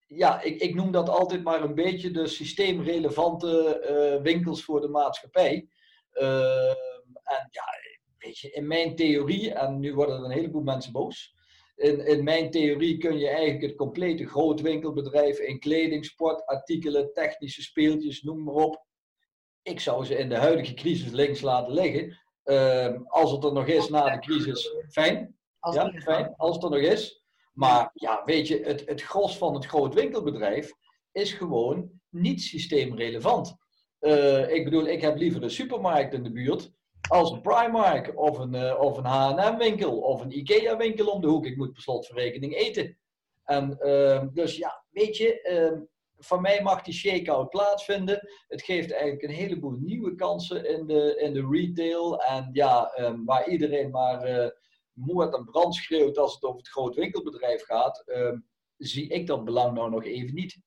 ja, 0.06 0.40
ik, 0.40 0.60
ik, 0.60 0.75
noem 0.75 0.90
dat 0.90 1.08
altijd 1.08 1.43
maar 1.43 1.62
een 1.62 1.75
beetje 1.75 2.10
de 2.10 2.26
systeemrelevante 2.26 3.81
uh, 4.16 4.22
winkels 4.22 4.64
voor 4.64 4.81
de 4.81 4.88
maatschappij. 4.88 5.69
en 6.12 7.48
ja, 7.50 7.64
weet 8.19 8.38
je, 8.38 8.50
in 8.50 8.66
mijn 8.66 8.96
theorie, 8.96 9.52
en 9.52 9.78
nu 9.78 9.94
worden 9.94 10.16
er 10.16 10.25
een 10.25 10.31
heleboel 10.31 10.62
mensen 10.62 10.93
boos 10.93 11.34
in, 11.82 12.06
in 12.06 12.25
mijn 12.25 12.50
theorie 12.50 12.98
kun 12.98 13.19
je 13.19 13.28
eigenlijk 13.28 13.62
het 13.62 13.75
complete 13.75 14.26
grootwinkelbedrijf 14.26 15.38
in 15.38 15.58
kleding, 15.58 16.05
sport, 16.05 16.46
artikelen, 16.46 17.12
technische 17.12 17.62
speeltjes, 17.62 18.22
noem 18.22 18.43
maar 18.43 18.55
op. 18.55 18.84
Ik 19.62 19.81
zou 19.81 20.05
ze 20.05 20.17
in 20.17 20.29
de 20.29 20.37
huidige 20.37 20.75
crisis 20.75 21.11
links 21.11 21.41
laten 21.41 21.73
liggen. 21.73 22.19
Uh, 22.44 23.00
als 23.06 23.31
het 23.31 23.44
er 23.44 23.53
nog 23.53 23.67
is 23.67 23.88
na 23.88 24.11
de 24.11 24.19
crisis, 24.19 24.75
fijn. 24.88 25.37
Als 25.59 25.75
ja, 25.75 25.93
fijn, 25.93 26.35
als 26.37 26.55
het 26.55 26.64
er 26.64 26.70
nog 26.70 26.81
is. 26.81 27.23
Maar 27.53 27.91
ja, 27.94 28.23
weet 28.25 28.49
je, 28.49 28.61
het, 28.64 28.82
het 28.87 29.03
gros 29.03 29.38
van 29.38 29.55
het 29.55 29.67
grootwinkelbedrijf 29.67 30.73
is 31.12 31.32
gewoon 31.32 31.91
niet 32.09 32.43
systeemrelevant. 32.43 33.56
Uh, 34.00 34.50
ik 34.50 34.64
bedoel, 34.64 34.87
ik 34.87 35.00
heb 35.00 35.17
liever 35.17 35.43
een 35.43 35.50
supermarkt 35.50 36.15
in 36.15 36.23
de 36.23 36.32
buurt 36.32 36.73
als 37.08 37.31
een 37.31 37.41
Primark 37.41 38.19
of 38.19 38.38
een, 38.38 38.55
uh, 38.55 38.81
of 38.81 38.97
een 38.97 39.05
H&M 39.05 39.58
winkel 39.58 39.99
of 39.99 40.20
een 40.20 40.38
Ikea 40.38 40.76
winkel 40.76 41.06
om 41.06 41.20
de 41.20 41.26
hoek. 41.26 41.47
Ik 41.47 41.56
moet 41.56 41.73
per 41.73 41.82
slotverrekening 41.82 42.55
eten. 42.55 42.99
En 43.44 43.79
uh, 43.81 44.23
dus 44.32 44.56
ja, 44.56 44.85
weet 44.91 45.17
je, 45.17 45.49
uh, 45.73 45.81
van 46.24 46.40
mij 46.40 46.62
mag 46.62 46.82
die 46.82 46.94
shake-out 46.94 47.48
plaatsvinden. 47.48 48.28
Het 48.48 48.62
geeft 48.62 48.92
eigenlijk 48.92 49.22
een 49.22 49.30
heleboel 49.30 49.70
nieuwe 49.70 50.14
kansen 50.14 50.69
in 50.69 50.86
de, 50.86 51.16
in 51.16 51.32
de 51.32 51.48
retail. 51.50 52.22
En 52.22 52.48
ja, 52.52 52.86
ehm, 52.86 53.24
waar 53.24 53.48
iedereen 53.48 53.90
maar 53.90 54.28
uh, 54.28 54.48
moord 54.92 55.34
en 55.34 55.44
brand 55.44 55.74
schreeuwt 55.74 56.19
als 56.19 56.34
het 56.34 56.44
over 56.44 56.58
het 56.58 56.69
groot 56.69 56.94
winkelbedrijf 56.94 57.64
gaat, 57.64 58.02
ehm, 58.06 58.38
zie 58.76 59.08
ik 59.08 59.26
dat 59.26 59.44
belang 59.44 59.74
nou 59.74 59.90
nog 59.90 60.04
even 60.04 60.34
niet. 60.34 60.60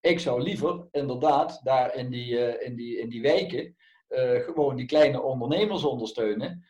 Ik 0.00 0.20
zou 0.20 0.42
liever 0.42 0.88
inderdaad 0.90 1.60
daar 1.62 1.94
in 1.94 2.10
die, 2.10 2.38
eh, 2.38 2.66
in 2.66 2.76
die, 2.76 2.98
in 2.98 3.08
die 3.08 3.22
wijken 3.22 3.76
uh, 4.08 4.40
gewoon 4.40 4.76
die 4.76 4.86
kleine 4.86 5.22
ondernemers 5.22 5.84
ondersteunen. 5.84 6.64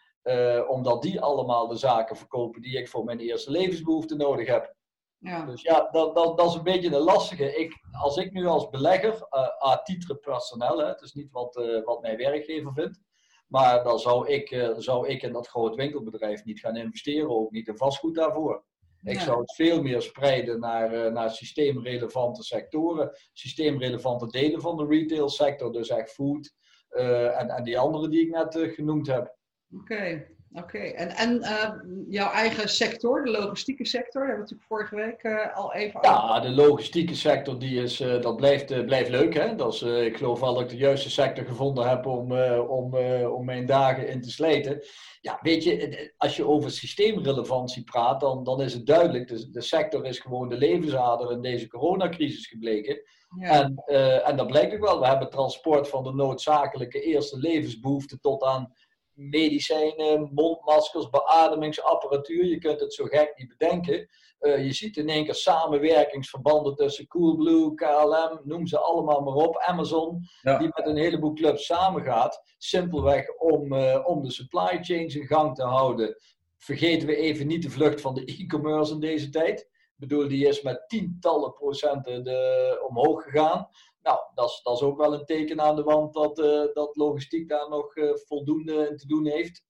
Omdat 0.68 1.02
die 1.02 1.20
allemaal 1.20 1.68
de 1.68 1.76
zaken 1.76 2.16
verkopen 2.16 2.62
die 2.62 2.78
ik 2.78 2.88
voor 2.88 3.04
mijn 3.04 3.18
eerste 3.18 3.50
levensbehoefte 3.50 4.16
nodig 4.16 4.46
heb. 4.46 4.76
Ja. 5.18 5.44
Dus 5.44 5.62
ja, 5.62 5.88
dat, 5.90 6.14
dat, 6.14 6.38
dat 6.38 6.48
is 6.48 6.54
een 6.54 6.62
beetje 6.62 6.94
een 6.94 7.02
lastige. 7.02 7.56
Ik, 7.56 7.72
als 7.92 8.16
ik 8.16 8.32
nu 8.32 8.46
als 8.46 8.68
belegger, 8.68 9.12
uh, 9.12 9.68
à 9.70 9.82
titre 9.82 10.16
personnel, 10.16 10.78
hè, 10.78 10.86
het 10.86 11.00
is 11.00 11.12
niet 11.12 11.30
wat, 11.30 11.56
uh, 11.56 11.84
wat 11.84 12.00
mijn 12.02 12.16
werkgever 12.16 12.72
vindt, 12.72 13.00
maar 13.46 13.84
dan 13.84 13.98
zou 13.98 14.28
ik, 14.28 14.50
uh, 14.50 14.74
zou 14.76 15.08
ik 15.08 15.22
in 15.22 15.32
dat 15.32 15.48
groot 15.48 15.74
winkelbedrijf 15.74 16.44
niet 16.44 16.60
gaan 16.60 16.76
investeren, 16.76 17.30
ook 17.30 17.50
niet 17.50 17.68
in 17.68 17.76
vastgoed 17.76 18.14
daarvoor. 18.14 18.64
Ik 19.02 19.20
zou 19.20 19.40
het 19.40 19.54
veel 19.54 19.82
meer 19.82 20.02
spreiden 20.02 20.60
naar, 20.60 21.12
naar 21.12 21.30
systeemrelevante 21.30 22.42
sectoren, 22.42 23.10
systeemrelevante 23.32 24.26
delen 24.26 24.60
van 24.60 24.76
de 24.76 24.86
retail 24.86 25.28
sector, 25.28 25.72
dus 25.72 25.88
echt 25.88 26.12
food, 26.12 26.54
uh, 26.90 27.40
en, 27.40 27.48
en 27.48 27.64
die 27.64 27.78
andere 27.78 28.08
die 28.08 28.20
ik 28.20 28.30
net 28.30 28.54
uh, 28.54 28.74
genoemd 28.74 29.06
heb. 29.06 29.36
Oké, 29.74 29.94
okay, 29.94 30.35
oké. 30.58 30.76
Okay. 30.76 30.90
En, 30.90 31.08
en 31.10 31.36
uh, 31.36 31.70
jouw 32.08 32.30
eigen 32.30 32.68
sector, 32.68 33.24
de 33.24 33.30
logistieke 33.30 33.86
sector, 33.86 34.26
hebben 34.26 34.44
we 34.44 34.52
natuurlijk 34.52 34.68
vorige 34.68 34.96
week 34.96 35.52
al 35.54 35.74
even 35.74 36.00
Ja, 36.02 36.40
de 36.40 36.50
logistieke 36.50 37.14
sector, 37.14 37.58
die 37.58 37.82
is, 37.82 37.96
dat 37.96 38.36
blijft, 38.36 38.84
blijft 38.86 39.10
leuk. 39.10 39.34
Hè? 39.34 39.54
Dat 39.54 39.74
is, 39.74 39.82
ik 39.82 40.16
geloof 40.16 40.40
wel 40.40 40.54
dat 40.54 40.62
ik 40.62 40.68
de 40.68 40.76
juiste 40.76 41.10
sector 41.10 41.44
gevonden 41.44 41.88
heb 41.88 42.06
om, 42.06 42.32
om, 42.60 42.94
om 43.26 43.44
mijn 43.44 43.66
dagen 43.66 44.08
in 44.08 44.20
te 44.20 44.30
slijten. 44.30 44.84
Ja, 45.20 45.38
weet 45.42 45.64
je, 45.64 46.12
als 46.16 46.36
je 46.36 46.46
over 46.46 46.70
systeemrelevantie 46.70 47.84
praat, 47.84 48.20
dan, 48.20 48.44
dan 48.44 48.62
is 48.62 48.72
het 48.72 48.86
duidelijk. 48.86 49.28
De, 49.28 49.50
de 49.50 49.60
sector 49.60 50.04
is 50.04 50.18
gewoon 50.18 50.48
de 50.48 50.56
levensader 50.56 51.32
in 51.32 51.40
deze 51.40 51.68
coronacrisis 51.68 52.46
gebleken. 52.46 53.00
En, 53.38 53.82
uh, 53.86 54.28
en 54.28 54.36
dat 54.36 54.46
blijkt 54.46 54.74
ook 54.74 54.80
wel. 54.80 55.00
We 55.00 55.06
hebben 55.06 55.30
transport 55.30 55.88
van 55.88 56.04
de 56.04 56.12
noodzakelijke 56.12 57.00
eerste 57.00 57.38
levensbehoeften 57.38 58.20
tot 58.20 58.42
aan 58.42 58.72
medicijnen, 59.16 60.30
mondmaskers, 60.34 61.10
beademingsapparatuur. 61.10 62.44
Je 62.44 62.58
kunt 62.58 62.80
het 62.80 62.94
zo 62.94 63.04
gek 63.04 63.32
niet 63.36 63.48
bedenken. 63.48 64.08
Uh, 64.40 64.64
je 64.64 64.72
ziet 64.72 64.96
in 64.96 65.08
één 65.08 65.24
keer 65.24 65.34
samenwerkingsverbanden 65.34 66.74
tussen 66.74 67.06
Coolblue, 67.06 67.74
KLM, 67.74 68.40
noem 68.44 68.66
ze 68.66 68.78
allemaal 68.78 69.20
maar 69.20 69.34
op, 69.34 69.58
Amazon, 69.58 70.28
ja. 70.42 70.58
die 70.58 70.68
met 70.74 70.86
een 70.86 70.96
heleboel 70.96 71.32
clubs 71.32 71.66
samengaat. 71.66 72.42
Simpelweg 72.58 73.36
om, 73.36 73.72
uh, 73.72 74.02
om 74.06 74.22
de 74.22 74.30
supply 74.30 74.78
chains 74.80 75.14
in 75.14 75.26
gang 75.26 75.54
te 75.54 75.64
houden. 75.64 76.16
Vergeten 76.58 77.08
we 77.08 77.16
even 77.16 77.46
niet 77.46 77.62
de 77.62 77.70
vlucht 77.70 78.00
van 78.00 78.14
de 78.14 78.24
e-commerce 78.24 78.92
in 78.92 79.00
deze 79.00 79.28
tijd. 79.28 79.60
Ik 79.60 80.08
bedoel, 80.08 80.28
die 80.28 80.46
is 80.46 80.62
met 80.62 80.84
tientallen 80.88 81.52
procenten 81.52 82.24
de, 82.24 82.84
omhoog 82.88 83.22
gegaan. 83.22 83.68
Nou, 84.06 84.18
dat 84.34 84.48
is, 84.48 84.60
dat 84.62 84.76
is 84.76 84.82
ook 84.82 84.98
wel 84.98 85.14
een 85.14 85.24
teken 85.24 85.60
aan 85.60 85.76
de 85.76 85.82
wand 85.82 86.14
dat, 86.14 86.38
uh, 86.38 86.74
dat 86.74 86.96
logistiek 86.96 87.48
daar 87.48 87.68
nog 87.68 87.96
uh, 87.96 88.10
voldoende 88.14 88.88
in 88.90 88.96
te 88.96 89.06
doen 89.06 89.26
heeft. 89.26 89.64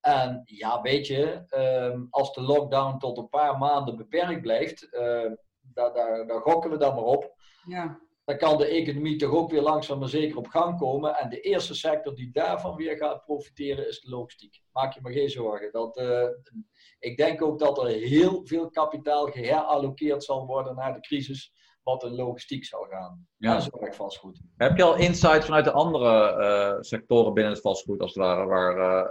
En 0.00 0.42
ja, 0.44 0.80
weet 0.80 1.06
je, 1.06 1.44
uh, 1.56 2.02
als 2.10 2.32
de 2.32 2.40
lockdown 2.40 2.98
tot 2.98 3.18
een 3.18 3.28
paar 3.28 3.58
maanden 3.58 3.96
beperkt 3.96 4.40
blijft, 4.40 4.88
uh, 4.90 5.00
daar, 5.60 5.92
daar, 5.92 6.26
daar 6.26 6.40
gokken 6.40 6.70
we 6.70 6.76
dan 6.76 6.94
maar 6.94 7.04
op. 7.04 7.36
Ja. 7.66 8.00
dan 8.24 8.36
kan 8.36 8.58
de 8.58 8.66
economie 8.66 9.16
toch 9.16 9.30
ook 9.32 9.50
weer 9.50 9.62
langzaam 9.62 9.98
maar 9.98 10.08
zeker 10.08 10.36
op 10.36 10.46
gang 10.46 10.78
komen. 10.78 11.16
En 11.16 11.28
de 11.28 11.40
eerste 11.40 11.74
sector 11.74 12.14
die 12.14 12.30
daarvan 12.32 12.76
weer 12.76 12.96
gaat 12.96 13.24
profiteren 13.24 13.88
is 13.88 14.00
de 14.00 14.10
logistiek. 14.10 14.62
Maak 14.72 14.92
je 14.94 15.00
maar 15.00 15.12
geen 15.12 15.30
zorgen. 15.30 15.72
Dat, 15.72 15.96
uh, 15.96 16.28
ik 16.98 17.16
denk 17.16 17.42
ook 17.42 17.58
dat 17.58 17.78
er 17.78 17.86
heel 17.86 18.40
veel 18.46 18.70
kapitaal 18.70 19.26
geherallokeerd 19.26 20.24
zal 20.24 20.46
worden 20.46 20.74
naar 20.74 20.94
de 20.94 21.00
crisis 21.00 21.52
wat 21.88 22.04
in 22.04 22.14
logistiek 22.14 22.64
zal 22.64 22.86
gaan. 22.90 23.26
Ja. 23.36 23.60
Zorg 23.60 23.94
vastgoed. 23.94 24.40
Heb 24.56 24.76
je 24.76 24.82
al 24.82 24.96
insight 24.96 25.44
vanuit 25.44 25.64
de 25.64 25.72
andere 25.72 26.36
uh, 26.38 26.76
sectoren 26.80 27.34
binnen 27.34 27.52
het 27.52 27.62
vastgoed, 27.62 28.00
als 28.00 28.14
het 28.14 28.24
ware, 28.24 28.46
waar, 28.46 28.76
uh, 28.76 29.06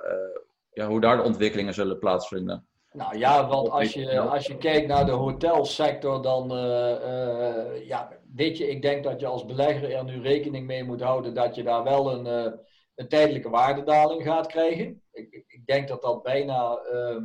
ja, 0.71 0.87
hoe 0.87 1.01
daar 1.01 1.17
de 1.17 1.23
ontwikkelingen 1.23 1.73
zullen 1.73 1.99
plaatsvinden? 1.99 2.67
Nou 2.91 3.17
ja, 3.17 3.47
want 3.47 3.69
als 3.69 3.93
je, 3.93 4.19
als 4.19 4.47
je 4.47 4.57
kijkt 4.57 4.87
naar 4.87 5.05
de 5.05 5.11
hotelsector, 5.11 6.21
dan 6.21 6.51
uh, 6.51 7.87
ja, 7.87 8.09
weet 8.35 8.57
je, 8.57 8.69
ik 8.69 8.81
denk 8.81 9.03
dat 9.03 9.19
je 9.19 9.27
als 9.27 9.45
belegger 9.45 9.91
er 9.91 10.03
nu 10.03 10.21
rekening 10.21 10.65
mee 10.65 10.83
moet 10.83 11.01
houden 11.01 11.33
dat 11.33 11.55
je 11.55 11.63
daar 11.63 11.83
wel 11.83 12.11
een, 12.11 12.53
een 12.95 13.07
tijdelijke 13.07 13.49
waardedaling 13.49 14.23
gaat 14.23 14.47
krijgen. 14.47 15.01
Ik, 15.11 15.43
ik 15.47 15.61
denk 15.65 15.87
dat 15.87 16.01
dat 16.01 16.23
bijna 16.23 16.79
uh, 16.93 17.23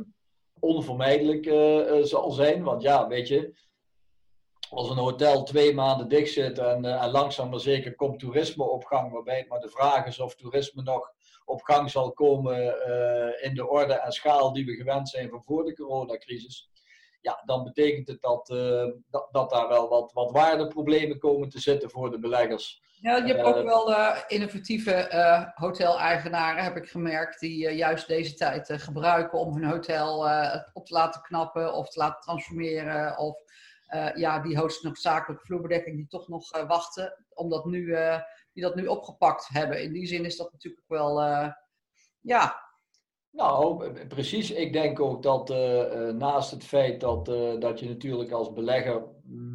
onvermijdelijk 0.59 1.45
zal 2.05 2.31
zijn, 2.31 2.63
want 2.63 2.81
ja, 2.81 3.07
weet 3.07 3.27
je, 3.27 3.53
als 4.73 4.89
een 4.89 4.97
hotel 4.97 5.43
twee 5.43 5.73
maanden 5.73 6.07
dicht 6.07 6.33
zit 6.33 6.57
en, 6.57 6.85
en 6.85 7.11
langzaam 7.11 7.49
maar 7.49 7.59
zeker 7.59 7.95
komt 7.95 8.19
toerisme 8.19 8.63
op 8.63 8.83
gang, 8.83 9.11
waarbij 9.11 9.37
het 9.37 9.49
maar 9.49 9.59
de 9.59 9.69
vraag 9.69 10.05
is 10.05 10.19
of 10.19 10.35
toerisme 10.35 10.81
nog 10.81 11.11
op 11.45 11.61
gang 11.61 11.91
zal 11.91 12.11
komen 12.11 12.57
uh, 12.63 13.45
in 13.49 13.55
de 13.55 13.67
orde 13.67 13.93
en 13.93 14.11
schaal 14.11 14.53
die 14.53 14.65
we 14.65 14.75
gewend 14.75 15.09
zijn 15.09 15.29
van 15.29 15.43
voor 15.43 15.65
de 15.65 15.75
coronacrisis. 15.75 16.69
Ja, 17.21 17.41
dan 17.45 17.63
betekent 17.63 18.07
het 18.07 18.21
dat, 18.21 18.49
uh, 18.49 18.85
dat, 19.09 19.27
dat, 19.31 19.49
daar 19.49 19.67
wel 19.67 19.89
wat, 19.89 20.13
wat 20.13 20.31
waardeproblemen 20.31 21.19
komen 21.19 21.49
te 21.49 21.59
zitten 21.59 21.89
voor 21.89 22.11
de 22.11 22.19
beleggers. 22.19 22.81
Ja, 23.01 23.15
je 23.15 23.33
hebt 23.33 23.43
ook 23.43 23.63
wel 23.63 23.95
innovatieve 24.27 25.51
hotel-eigenaren, 25.55 26.63
heb 26.63 26.75
ik 26.77 26.89
gemerkt, 26.89 27.39
die 27.39 27.69
juist 27.69 28.07
deze 28.07 28.33
tijd 28.33 28.71
gebruiken 28.71 29.39
om 29.39 29.53
hun 29.53 29.69
hotel 29.69 30.17
op 30.73 30.85
te 30.85 30.93
laten 30.93 31.21
knappen 31.21 31.73
of 31.73 31.89
te 31.89 31.99
laten 31.99 32.21
transformeren. 32.21 33.17
Of 33.17 33.35
ja, 34.15 34.39
die 34.39 34.55
noodzakelijke 34.81 35.45
vloerbedekking 35.45 35.95
die 35.95 36.07
toch 36.07 36.27
nog 36.27 36.65
wachten, 36.67 37.25
omdat 37.33 37.65
nu 37.65 37.95
die 38.53 38.63
dat 38.63 38.75
nu 38.75 38.87
opgepakt 38.87 39.47
hebben. 39.47 39.83
In 39.83 39.93
die 39.93 40.05
zin 40.05 40.25
is 40.25 40.37
dat 40.37 40.51
natuurlijk 40.51 40.87
wel, 40.87 41.21
ja. 42.21 42.61
Nou, 43.29 43.91
precies. 44.07 44.51
Ik 44.51 44.73
denk 44.73 44.99
ook 44.99 45.23
dat 45.23 45.49
naast 46.13 46.51
het 46.51 46.63
feit 46.63 47.01
dat, 47.01 47.25
dat 47.61 47.79
je 47.79 47.87
natuurlijk 47.87 48.31
als 48.31 48.53
belegger 48.53 49.05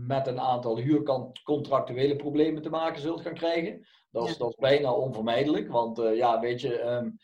met 0.06 0.26
een 0.26 0.40
aantal 0.40 0.78
huurcontractuele 0.78 2.16
problemen 2.16 2.62
te 2.62 2.70
maken 2.70 3.00
zult 3.00 3.20
gaan 3.20 3.34
krijgen. 3.34 3.86
Dat 4.10 4.24
is, 4.24 4.32
ja. 4.32 4.38
dat 4.38 4.48
is 4.48 4.56
bijna 4.56 4.92
onvermijdelijk. 4.92 5.68
Want 5.68 5.96
ja, 5.96 6.40
weet 6.40 6.60
je, 6.60 6.82
um, 6.82 7.16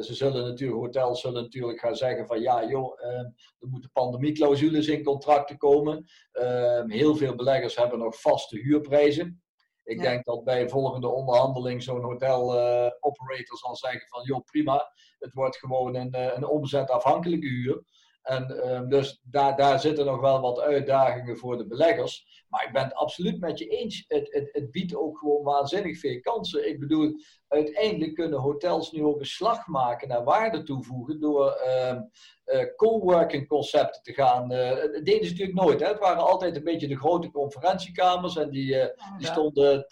ze 0.00 0.14
zullen 0.14 0.44
natuurlijk, 0.44 0.80
hotels 0.80 1.20
zullen 1.20 1.42
natuurlijk 1.42 1.80
gaan 1.80 1.96
zeggen 1.96 2.26
van 2.26 2.40
ja 2.40 2.68
joh, 2.68 3.02
um, 3.04 3.34
er 3.58 3.68
moeten 3.68 3.90
pandemieclausules 3.92 4.88
in 4.88 5.02
contracten 5.02 5.56
komen. 5.56 6.04
Um, 6.32 6.90
heel 6.90 7.16
veel 7.16 7.34
beleggers 7.34 7.76
hebben 7.76 7.98
nog 7.98 8.20
vaste 8.20 8.58
huurprijzen. 8.58 9.42
Ik 9.84 9.96
ja. 9.96 10.02
denk 10.02 10.24
dat 10.24 10.44
bij 10.44 10.68
volgende 10.68 11.08
onderhandeling 11.08 11.82
zo'n 11.82 12.02
hotel 12.02 12.58
uh, 12.58 12.90
operator 13.00 13.58
zal 13.58 13.76
zeggen 13.76 14.08
van 14.08 14.22
joh 14.22 14.44
prima, 14.44 14.92
het 15.18 15.32
wordt 15.32 15.56
gewoon 15.56 15.94
een, 15.94 16.14
uh, 16.14 16.34
een 16.34 16.46
omzetafhankelijke 16.46 17.48
huur. 17.48 17.82
En 18.30 18.60
uh, 18.64 18.88
dus 18.88 19.20
daar, 19.22 19.56
daar 19.56 19.80
zitten 19.80 20.04
nog 20.04 20.20
wel 20.20 20.40
wat 20.40 20.60
uitdagingen 20.60 21.36
voor 21.36 21.56
de 21.56 21.66
beleggers. 21.66 22.44
Maar 22.48 22.66
ik 22.66 22.72
ben 22.72 22.82
het 22.82 22.94
absoluut 22.94 23.40
met 23.40 23.58
je 23.58 23.66
eens. 23.66 24.04
Het, 24.08 24.32
het, 24.32 24.48
het 24.52 24.70
biedt 24.70 24.96
ook 24.96 25.18
gewoon 25.18 25.42
waanzinnig 25.42 25.98
veel 25.98 26.20
kansen. 26.20 26.68
Ik 26.68 26.80
bedoel, 26.80 27.12
uiteindelijk 27.48 28.14
kunnen 28.14 28.38
hotels 28.38 28.92
nu 28.92 29.04
ook 29.04 29.18
een 29.18 29.26
slag 29.26 29.66
maken 29.66 30.08
naar 30.08 30.24
waarde 30.24 30.62
toevoegen 30.62 31.20
door 31.20 31.60
uh, 31.66 31.98
uh, 32.46 32.74
coworking 32.76 33.48
concepten 33.48 34.02
te 34.02 34.12
gaan. 34.12 34.52
Uh, 34.52 34.68
dat 34.68 35.04
deden 35.04 35.24
ze 35.24 35.30
natuurlijk 35.30 35.58
nooit. 35.58 35.80
Hè? 35.80 35.86
Het 35.86 35.98
waren 35.98 36.26
altijd 36.26 36.56
een 36.56 36.64
beetje 36.64 36.88
de 36.88 36.98
grote 36.98 37.30
conferentiekamers 37.30 38.36
en 38.36 38.50
die, 38.50 38.74
uh, 38.74 38.84
die 39.18 39.26
stonden 39.26 39.82
80% 39.82 39.86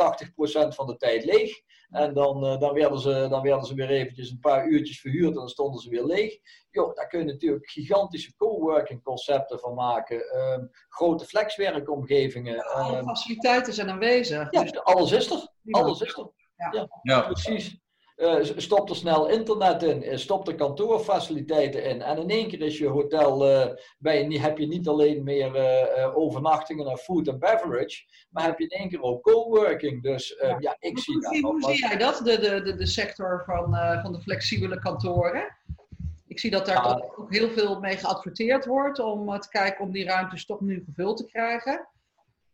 van 0.69 0.87
de 0.87 0.97
tijd 0.97 1.25
leeg. 1.25 1.61
En 1.91 2.15
dan, 2.15 2.59
dan, 2.59 2.75
werden 2.75 2.99
ze, 2.99 3.27
dan 3.31 3.43
werden 3.43 3.65
ze 3.65 3.75
weer 3.75 3.91
eventjes 3.91 4.31
een 4.31 4.41
paar 4.41 4.67
uurtjes 4.67 5.01
verhuurd 5.01 5.29
en 5.29 5.35
dan 5.35 5.49
stonden 5.49 5.81
ze 5.81 5.91
weer 5.91 6.05
leeg. 6.05 6.39
Jo, 6.71 6.93
daar 6.95 7.07
kun 7.07 7.19
je 7.19 7.25
natuurlijk 7.25 7.71
gigantische 7.71 8.37
coworking 8.37 9.03
concepten 9.03 9.59
van 9.59 9.75
maken. 9.75 10.37
Um, 10.37 10.71
grote 10.89 11.25
flexwerkomgevingen. 11.25 12.65
Alle 12.65 12.99
um, 12.99 13.05
faciliteiten 13.05 13.73
zijn 13.73 13.91
aanwezig. 13.91 14.51
Ja, 14.51 14.63
dus 14.63 14.81
alles 14.81 15.13
is 15.13 15.31
er. 15.31 15.49
Alles 15.71 16.01
is 16.01 16.17
er. 16.17 16.31
Ja, 16.57 16.71
ja, 16.73 16.89
ja. 17.03 17.21
precies. 17.21 17.81
Uh, 18.19 18.45
stop 18.57 18.89
er 18.89 18.97
snel 18.97 19.29
internet 19.29 19.83
in, 19.83 20.19
stop 20.19 20.49
er 20.49 20.55
kantoorfaciliteiten 20.55 21.85
in. 21.85 22.03
En 22.03 22.19
in 22.19 22.31
één 22.31 22.49
keer 22.49 22.61
is 22.61 22.79
je 22.79 22.87
hotel, 22.87 23.51
uh, 23.51 23.67
bij 23.99 24.23
heb 24.23 24.59
je 24.59 24.67
niet 24.67 24.89
alleen 24.89 25.25
meer 25.25 26.15
overnachtingen 26.15 26.87
en 26.87 26.97
food 26.97 27.29
and 27.29 27.39
beverage, 27.39 28.05
maar 28.31 28.45
heb 28.45 28.59
je 28.59 28.65
in 28.65 28.79
één 28.79 28.89
keer 28.89 29.03
ook 29.03 29.23
coworking. 29.23 30.03
Dus 30.03 30.39
ja. 30.41 30.57
ja. 30.59 30.77
ik 30.79 30.95
hoe, 30.95 31.03
zie 31.03 31.21
dat. 31.21 31.53
Hoe 31.53 31.63
zie 31.63 31.79
jij 31.79 31.97
dat, 31.97 32.21
de, 32.25 32.39
de, 32.39 32.75
de, 32.75 32.87
sector 32.87 33.43
van, 33.47 33.77
van 34.03 34.13
de 34.13 34.21
flexibele 34.21 34.79
kantoren? 34.79 35.57
Ik 36.27 36.39
zie 36.39 36.51
dat 36.51 36.67
daar 36.67 37.03
ook 37.17 37.33
heel 37.33 37.51
veel 37.51 37.81
mee 37.81 37.97
geadverteerd 37.97 38.67
wordt 38.67 38.99
om 38.99 39.41
te 39.41 39.49
kijken 39.49 39.85
om 39.85 39.93
die 39.93 40.05
ruimtes 40.05 40.47
toch 40.47 40.61
nu 40.61 40.83
gevuld 40.85 41.17
te 41.17 41.27
krijgen. 41.27 41.89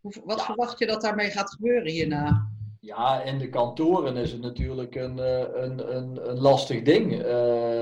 Wat 0.01 0.39
ja. 0.39 0.45
verwacht 0.45 0.79
je 0.79 0.87
dat 0.87 1.01
daarmee 1.01 1.31
gaat 1.31 1.51
gebeuren 1.51 1.91
hierna? 1.91 2.49
Ja, 2.85 3.23
in 3.23 3.39
de 3.39 3.49
kantoren 3.49 4.17
is 4.17 4.33
het 4.33 4.41
natuurlijk 4.41 4.95
een, 4.95 5.19
een, 5.63 5.97
een, 5.97 6.31
een 6.31 6.41
lastig 6.41 6.83
ding. 6.83 7.13
Uh, 7.13 7.81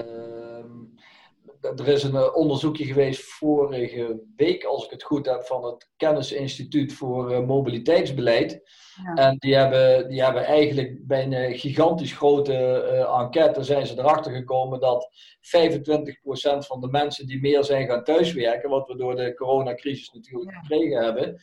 er 1.61 1.89
is 1.89 2.03
een 2.03 2.35
onderzoekje 2.35 2.85
geweest 2.85 3.23
vorige 3.23 4.23
week, 4.37 4.65
als 4.65 4.85
ik 4.85 4.91
het 4.91 5.03
goed 5.03 5.27
heb, 5.27 5.45
van 5.45 5.65
het 5.65 5.91
Kennisinstituut 5.97 6.93
voor 6.93 7.45
Mobiliteitsbeleid. 7.47 8.63
Ja. 9.05 9.15
En 9.15 9.37
die 9.39 9.55
hebben, 9.55 10.09
die 10.09 10.23
hebben 10.23 10.45
eigenlijk 10.45 11.07
bij 11.07 11.27
een 11.27 11.59
gigantisch 11.59 12.13
grote 12.13 12.53
uh, 12.93 13.21
enquête 13.21 13.63
zijn 13.63 13.87
ze 13.87 13.99
erachter 13.99 14.33
gekomen 14.33 14.81
dat 14.81 15.11
25% 15.37 16.67
van 16.67 16.81
de 16.81 16.89
mensen 16.91 17.27
die 17.27 17.41
meer 17.41 17.65
zijn 17.65 17.87
gaan 17.87 18.05
thuiswerken, 18.05 18.71
wat 18.71 18.89
we 18.89 18.97
door 18.97 19.17
de 19.17 19.35
coronacrisis 19.35 20.11
natuurlijk 20.11 20.51
ja. 20.51 20.59
gekregen 20.59 21.03
hebben, 21.03 21.43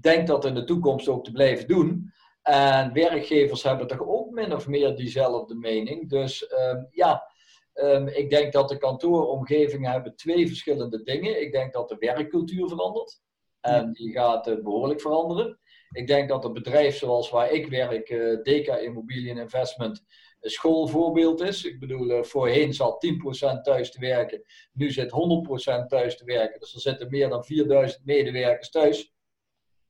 denkt 0.00 0.26
dat 0.26 0.44
in 0.44 0.54
de 0.54 0.64
toekomst 0.64 1.08
ook 1.08 1.24
te 1.24 1.32
blijven 1.32 1.68
doen. 1.68 2.12
En 2.48 2.92
werkgevers 2.92 3.62
hebben 3.62 3.86
toch 3.86 4.06
ook 4.06 4.30
min 4.30 4.54
of 4.54 4.66
meer 4.66 4.96
diezelfde 4.96 5.54
mening. 5.54 6.08
Dus 6.08 6.52
um, 6.52 6.88
ja, 6.90 7.30
um, 7.74 8.08
ik 8.08 8.30
denk 8.30 8.52
dat 8.52 8.68
de 8.68 8.78
kantooromgevingen 8.78 9.90
hebben 9.90 10.16
twee 10.16 10.46
verschillende 10.46 11.02
dingen. 11.02 11.40
Ik 11.40 11.52
denk 11.52 11.72
dat 11.72 11.88
de 11.88 11.96
werkcultuur 11.98 12.68
verandert. 12.68 13.20
En 13.60 13.92
die 13.92 14.12
gaat 14.12 14.48
uh, 14.48 14.62
behoorlijk 14.62 15.00
veranderen. 15.00 15.58
Ik 15.90 16.06
denk 16.06 16.28
dat 16.28 16.44
een 16.44 16.52
bedrijf 16.52 16.96
zoals 16.96 17.30
waar 17.30 17.50
ik 17.50 17.66
werk, 17.66 18.10
uh, 18.10 18.42
Deka 18.42 18.76
Immobilien 18.76 19.38
Investment, 19.38 20.04
een 20.40 20.50
schoolvoorbeeld 20.50 21.40
is. 21.40 21.64
Ik 21.64 21.80
bedoel, 21.80 22.10
uh, 22.10 22.22
voorheen 22.22 22.74
zat 22.74 23.00
10% 23.00 23.60
thuis 23.62 23.90
te 23.90 24.00
werken. 24.00 24.42
Nu 24.72 24.90
zit 24.90 25.10
100% 25.10 25.86
thuis 25.86 26.16
te 26.16 26.24
werken. 26.24 26.60
Dus 26.60 26.74
er 26.74 26.80
zitten 26.80 27.10
meer 27.10 27.28
dan 27.28 27.44
4000 27.44 28.04
medewerkers 28.04 28.70
thuis. 28.70 29.14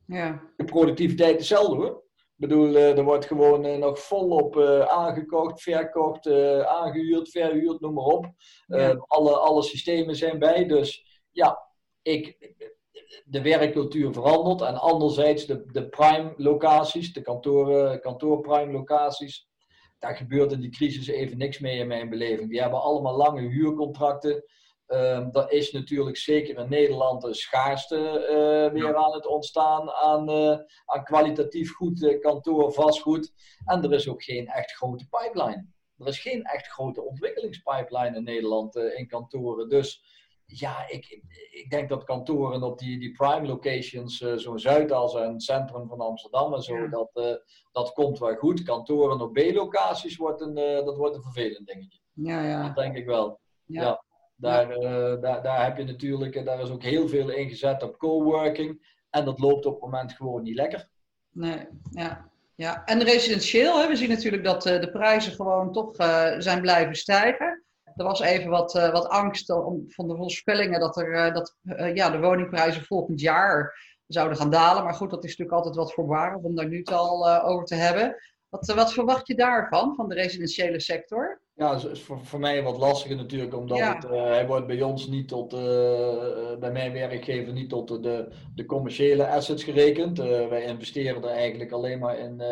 Ja. 0.06 0.52
De 0.56 0.64
productiviteit 0.64 1.40
is 1.40 1.48
hetzelfde 1.48 1.76
hoor. 1.76 2.06
Ik 2.38 2.48
bedoel, 2.48 2.76
er 2.76 3.04
wordt 3.04 3.26
gewoon 3.26 3.66
uh, 3.66 3.76
nog 3.76 3.98
volop 3.98 4.56
uh, 4.56 4.80
aangekocht, 4.80 5.62
verkocht, 5.62 6.26
uh, 6.26 6.60
aangehuurd, 6.60 7.30
verhuurd, 7.30 7.80
noem 7.80 7.94
maar 7.94 8.04
op. 8.04 8.26
Ja. 8.66 9.04
alle, 9.06 9.36
alle 9.36 9.62
systemen 9.62 10.16
zijn 10.16 10.38
bij. 10.38 10.66
Dus 10.66 11.22
ja, 11.30 11.58
ik, 12.02 12.54
de 13.24 13.42
werkcultuur 13.42 14.12
verandert. 14.12 14.60
En 14.60 14.74
anderzijds 14.74 15.46
de, 15.46 15.64
de 15.66 15.88
prime 15.88 16.34
locaties, 16.36 17.12
de 17.12 17.20
kantoren, 17.20 18.00
kantoor 18.00 18.40
prime 18.40 18.72
locaties. 18.72 19.48
Daar 19.98 20.16
gebeurt 20.16 20.52
in 20.52 20.60
die 20.60 20.70
crisis 20.70 21.06
even 21.06 21.38
niks 21.38 21.58
mee 21.58 21.78
in 21.78 21.86
mijn 21.86 22.08
beleving. 22.08 22.50
Die 22.50 22.60
hebben 22.60 22.80
allemaal 22.80 23.16
lange 23.16 23.40
huurcontracten. 23.40 24.44
Um, 24.90 25.28
er 25.32 25.50
is 25.50 25.72
natuurlijk 25.72 26.16
zeker 26.16 26.58
in 26.58 26.68
Nederland 26.68 27.24
een 27.24 27.34
schaarste 27.34 27.96
uh, 27.96 28.72
weer 28.72 28.96
aan 28.96 29.12
het 29.12 29.26
ontstaan 29.26 29.90
aan, 29.90 30.30
uh, 30.30 30.58
aan 30.84 31.04
kwalitatief 31.04 31.74
goed 31.74 32.02
uh, 32.02 32.20
kantoor, 32.20 32.72
vastgoed. 32.72 33.32
En 33.64 33.82
er 33.82 33.92
is 33.92 34.08
ook 34.08 34.22
geen 34.22 34.46
echt 34.46 34.72
grote 34.72 35.08
pipeline. 35.08 35.66
Er 35.98 36.06
is 36.06 36.20
geen 36.20 36.42
echt 36.44 36.66
grote 36.66 37.02
ontwikkelingspipeline 37.02 38.16
in 38.16 38.24
Nederland 38.24 38.76
in 38.76 39.06
kantoren. 39.06 39.68
Dus 39.68 40.02
ja, 40.46 40.88
ik, 40.88 41.22
ik 41.50 41.70
denk 41.70 41.88
dat 41.88 42.04
kantoren 42.04 42.62
op 42.62 42.78
die, 42.78 42.98
die 42.98 43.12
prime 43.12 43.46
locations, 43.46 44.18
zo'n 44.18 44.58
Zuidas 44.58 45.14
en 45.14 45.32
het 45.32 45.42
centrum 45.42 45.88
van 45.88 46.00
Amsterdam 46.00 46.54
en 46.54 46.62
zo, 46.62 46.76
ja. 46.76 46.86
dat, 46.86 47.40
dat 47.72 47.92
komt 47.92 48.18
wel 48.18 48.34
goed. 48.34 48.62
Kantoren 48.62 49.20
op 49.20 49.32
B-locaties 49.32 50.16
wordt 50.16 50.40
een, 50.40 50.54
dat 50.54 50.96
wordt 50.96 51.16
een 51.16 51.22
vervelend 51.22 51.66
dingetje. 51.66 52.00
Ja, 52.12 52.42
ja. 52.42 52.62
Dat 52.66 52.76
denk 52.76 52.96
ik 52.96 53.06
wel. 53.06 53.40
ja. 53.64 53.82
ja. 53.82 54.06
Daar, 54.40 54.76
uh, 54.76 55.20
daar, 55.20 55.42
daar 55.42 55.64
heb 55.64 55.76
je 55.76 55.84
natuurlijk, 55.84 56.44
daar 56.44 56.60
is 56.60 56.70
ook 56.70 56.82
heel 56.82 57.08
veel 57.08 57.30
ingezet 57.30 57.82
op 57.82 57.98
coworking. 57.98 58.96
En 59.10 59.24
dat 59.24 59.38
loopt 59.38 59.66
op 59.66 59.72
het 59.72 59.82
moment 59.82 60.12
gewoon 60.12 60.42
niet 60.42 60.54
lekker. 60.54 60.88
Nee, 61.30 61.66
ja. 61.90 62.30
ja. 62.54 62.84
En 62.84 63.02
residentieel, 63.02 63.80
hè? 63.80 63.88
we 63.88 63.96
zien 63.96 64.08
natuurlijk 64.08 64.44
dat 64.44 64.66
uh, 64.66 64.80
de 64.80 64.90
prijzen 64.90 65.32
gewoon 65.32 65.72
toch 65.72 66.00
uh, 66.00 66.34
zijn 66.38 66.60
blijven 66.60 66.94
stijgen. 66.94 67.64
Er 67.84 68.04
was 68.04 68.20
even 68.20 68.50
wat, 68.50 68.74
uh, 68.74 68.92
wat 68.92 69.08
angst 69.08 69.50
om, 69.50 69.84
van 69.86 70.08
de 70.08 70.16
voorspellingen 70.16 70.80
dat, 70.80 70.96
er, 70.96 71.32
dat 71.32 71.56
ja, 71.94 72.10
de 72.10 72.18
woningprijzen 72.18 72.84
volgend 72.84 73.20
jaar 73.20 73.74
zouden 74.06 74.38
gaan 74.38 74.50
dalen. 74.50 74.84
Maar 74.84 74.94
goed, 74.94 75.10
dat 75.10 75.24
is 75.24 75.30
natuurlijk 75.30 75.56
altijd 75.56 75.76
wat 75.76 75.92
voorbarig 75.92 76.42
om 76.42 76.54
daar 76.54 76.68
nu 76.68 76.78
het 76.78 76.92
al 76.92 77.40
over 77.40 77.64
te 77.64 77.74
hebben. 77.74 78.16
Wat, 78.48 78.72
wat 78.72 78.92
verwacht 78.92 79.26
je 79.26 79.34
daarvan, 79.34 79.94
van 79.94 80.08
de 80.08 80.14
residentiële 80.14 80.80
sector? 80.80 81.40
Ja, 81.58 81.72
dat 81.72 81.90
is 81.90 82.02
voor, 82.02 82.24
voor 82.24 82.38
mij 82.38 82.62
wat 82.62 82.78
lastiger 82.78 83.16
natuurlijk, 83.16 83.54
omdat 83.54 83.78
het, 83.78 84.04
uh, 84.04 84.10
hij 84.10 84.46
wordt 84.46 84.66
bij 84.66 84.82
ons 84.82 85.06
niet 85.06 85.28
tot, 85.28 85.52
uh, 85.52 86.58
bij 86.58 86.72
mijn 86.72 86.92
werkgever 86.92 87.52
niet 87.52 87.68
tot 87.68 88.02
de, 88.02 88.28
de 88.54 88.64
commerciële 88.64 89.26
assets 89.26 89.64
gerekend. 89.64 90.18
Wij 90.18 90.64
investeren 90.64 91.22
er 91.22 91.30
eigenlijk 91.30 91.72
alleen 91.72 91.98
maar 91.98 92.18
in, 92.18 92.42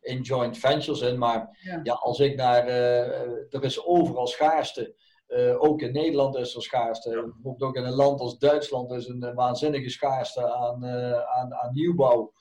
in 0.00 0.20
joint 0.20 0.58
ventures 0.58 1.00
in. 1.00 1.18
Maar 1.18 1.58
ja. 1.60 1.80
ja 1.82 1.92
als 1.92 2.18
ik 2.20 2.36
naar, 2.36 2.66
er 2.66 3.64
is 3.64 3.84
overal 3.84 4.26
schaarste. 4.26 4.94
ook 5.58 5.82
in 5.82 5.92
Nederland 5.92 6.36
is 6.36 6.54
er 6.54 6.62
schaarste. 6.62 7.32
Ook 7.58 7.76
in 7.76 7.84
een 7.84 7.94
land 7.94 8.20
als 8.20 8.38
Duitsland 8.38 8.92
is 8.92 9.08
een 9.08 9.34
waanzinnige 9.34 9.90
schaarste 9.90 10.52
aan, 10.52 10.86
aan, 11.26 11.54
aan 11.54 11.72
nieuwbouw 11.72 12.32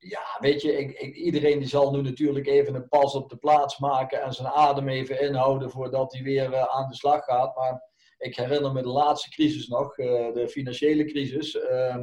ja, 0.00 0.36
weet 0.38 0.62
je, 0.62 0.78
ik, 0.78 0.98
ik, 0.98 1.14
iedereen 1.14 1.58
die 1.58 1.68
zal 1.68 1.90
nu 1.90 2.02
natuurlijk 2.02 2.46
even 2.46 2.74
een 2.74 2.88
pas 2.88 3.14
op 3.14 3.30
de 3.30 3.36
plaats 3.36 3.78
maken 3.78 4.22
en 4.22 4.32
zijn 4.32 4.48
adem 4.48 4.88
even 4.88 5.20
inhouden 5.20 5.70
voordat 5.70 6.12
hij 6.12 6.22
weer 6.22 6.50
uh, 6.50 6.62
aan 6.62 6.88
de 6.88 6.94
slag 6.94 7.24
gaat. 7.24 7.56
Maar 7.56 7.88
ik 8.18 8.36
herinner 8.36 8.72
me 8.72 8.82
de 8.82 8.88
laatste 8.88 9.30
crisis 9.30 9.68
nog, 9.68 9.98
uh, 9.98 10.32
de 10.32 10.48
financiële 10.48 11.04
crisis. 11.04 11.54
Uh, 11.54 11.96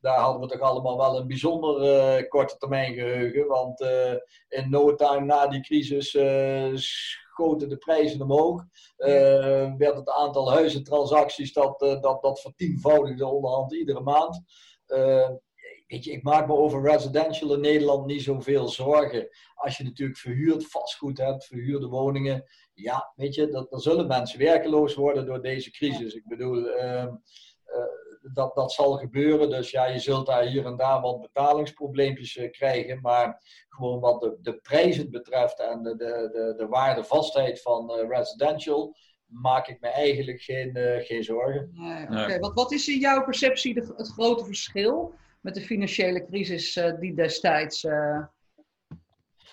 daar 0.00 0.18
hadden 0.18 0.40
we 0.40 0.46
toch 0.46 0.60
allemaal 0.60 0.96
wel 0.96 1.16
een 1.16 1.26
bijzonder 1.26 1.82
uh, 1.82 2.28
korte 2.28 2.56
termijn 2.56 2.94
geheugen. 2.94 3.46
Want 3.46 3.80
in 4.48 4.70
no 4.70 4.94
time 4.94 5.24
na 5.24 5.46
die 5.46 5.60
crisis 5.60 6.10
schoten 6.74 7.68
de 7.68 7.76
prijzen 7.78 8.22
omhoog. 8.22 8.64
werd 9.76 9.96
het 9.96 10.10
aantal 10.10 10.52
huizentransacties 10.52 11.52
dat, 11.52 11.78
dat, 11.78 12.22
dat 12.22 12.40
vertienvoudigde 12.40 13.26
onderhand 13.26 13.72
iedere 13.74 14.00
maand 14.00 14.42
weet 15.88 16.04
je, 16.04 16.12
ik 16.12 16.22
maak 16.22 16.46
me 16.46 16.52
over 16.52 16.82
residential 16.82 17.54
in 17.54 17.60
Nederland 17.60 18.06
niet 18.06 18.22
zoveel 18.22 18.68
zorgen. 18.68 19.28
Als 19.54 19.76
je 19.76 19.84
natuurlijk 19.84 20.18
verhuurd 20.18 20.66
vastgoed 20.66 21.18
hebt, 21.18 21.44
verhuurde 21.44 21.86
woningen. 21.86 22.44
Ja, 22.74 23.12
weet 23.16 23.34
je, 23.34 23.48
dat, 23.48 23.70
dan 23.70 23.80
zullen 23.80 24.06
mensen 24.06 24.38
werkeloos 24.38 24.94
worden 24.94 25.26
door 25.26 25.42
deze 25.42 25.70
crisis. 25.70 26.14
Ik 26.14 26.26
bedoel, 26.26 26.56
uh, 26.56 27.02
uh, 27.02 27.12
dat, 28.32 28.54
dat 28.54 28.72
zal 28.72 28.96
gebeuren. 28.96 29.50
Dus 29.50 29.70
ja, 29.70 29.86
je 29.86 29.98
zult 29.98 30.26
daar 30.26 30.42
hier 30.42 30.66
en 30.66 30.76
daar 30.76 31.00
wat 31.00 31.20
betalingsprobleempjes 31.20 32.36
uh, 32.36 32.50
krijgen. 32.50 33.00
Maar 33.00 33.42
gewoon 33.68 34.00
wat 34.00 34.20
de, 34.20 34.38
de 34.40 34.56
prijzen 34.56 35.10
betreft 35.10 35.60
en 35.60 35.82
de, 35.82 35.96
de, 35.96 36.28
de, 36.32 36.54
de 36.56 36.66
waardevastheid 36.66 37.62
van 37.62 37.90
eh, 37.90 38.08
residential 38.08 38.96
maak 39.26 39.68
ik 39.68 39.80
me 39.80 39.88
eigenlijk 39.88 40.40
geen, 40.40 40.76
uh, 40.76 41.04
geen 41.04 41.24
zorgen. 41.24 41.70
Nee, 41.72 42.02
okay. 42.02 42.38
wat, 42.38 42.54
wat 42.54 42.72
is 42.72 42.88
in 42.88 42.98
jouw 42.98 43.24
perceptie 43.24 43.74
de, 43.74 43.92
het 43.96 44.08
grote 44.08 44.44
verschil 44.44 45.14
met 45.48 45.56
de 45.56 45.66
financiële 45.66 46.24
crisis 46.24 46.76
uh, 46.76 46.98
die 47.00 47.14
destijds. 47.14 47.80
Ja, 47.80 48.30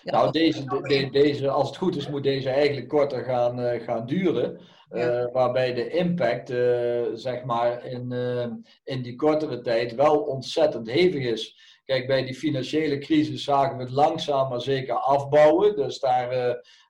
nou, 0.02 0.30
deze, 0.30 0.64
de, 0.64 1.08
deze, 1.10 1.50
als 1.50 1.68
het 1.68 1.76
goed 1.76 1.96
is, 1.96 2.08
moet 2.08 2.22
deze 2.22 2.50
eigenlijk 2.50 2.88
korter 2.88 3.24
gaan, 3.24 3.60
uh, 3.60 3.82
gaan 3.82 4.06
duren. 4.06 4.60
Ja. 4.90 5.30
waarbij 5.32 5.74
de 5.74 5.88
impact, 5.88 6.48
zeg 7.20 7.44
maar, 7.44 7.84
in, 7.84 8.12
in 8.84 9.02
die 9.02 9.16
kortere 9.16 9.60
tijd 9.60 9.94
wel 9.94 10.18
ontzettend 10.18 10.90
hevig 10.90 11.24
is. 11.24 11.58
Kijk, 11.84 12.06
bij 12.06 12.24
die 12.24 12.34
financiële 12.34 12.98
crisis 12.98 13.44
zagen 13.44 13.76
we 13.76 13.82
het 13.82 13.92
langzaam 13.92 14.48
maar 14.48 14.60
zeker 14.60 14.94
afbouwen. 14.94 15.76
Dus 15.76 15.98
daar, 15.98 16.28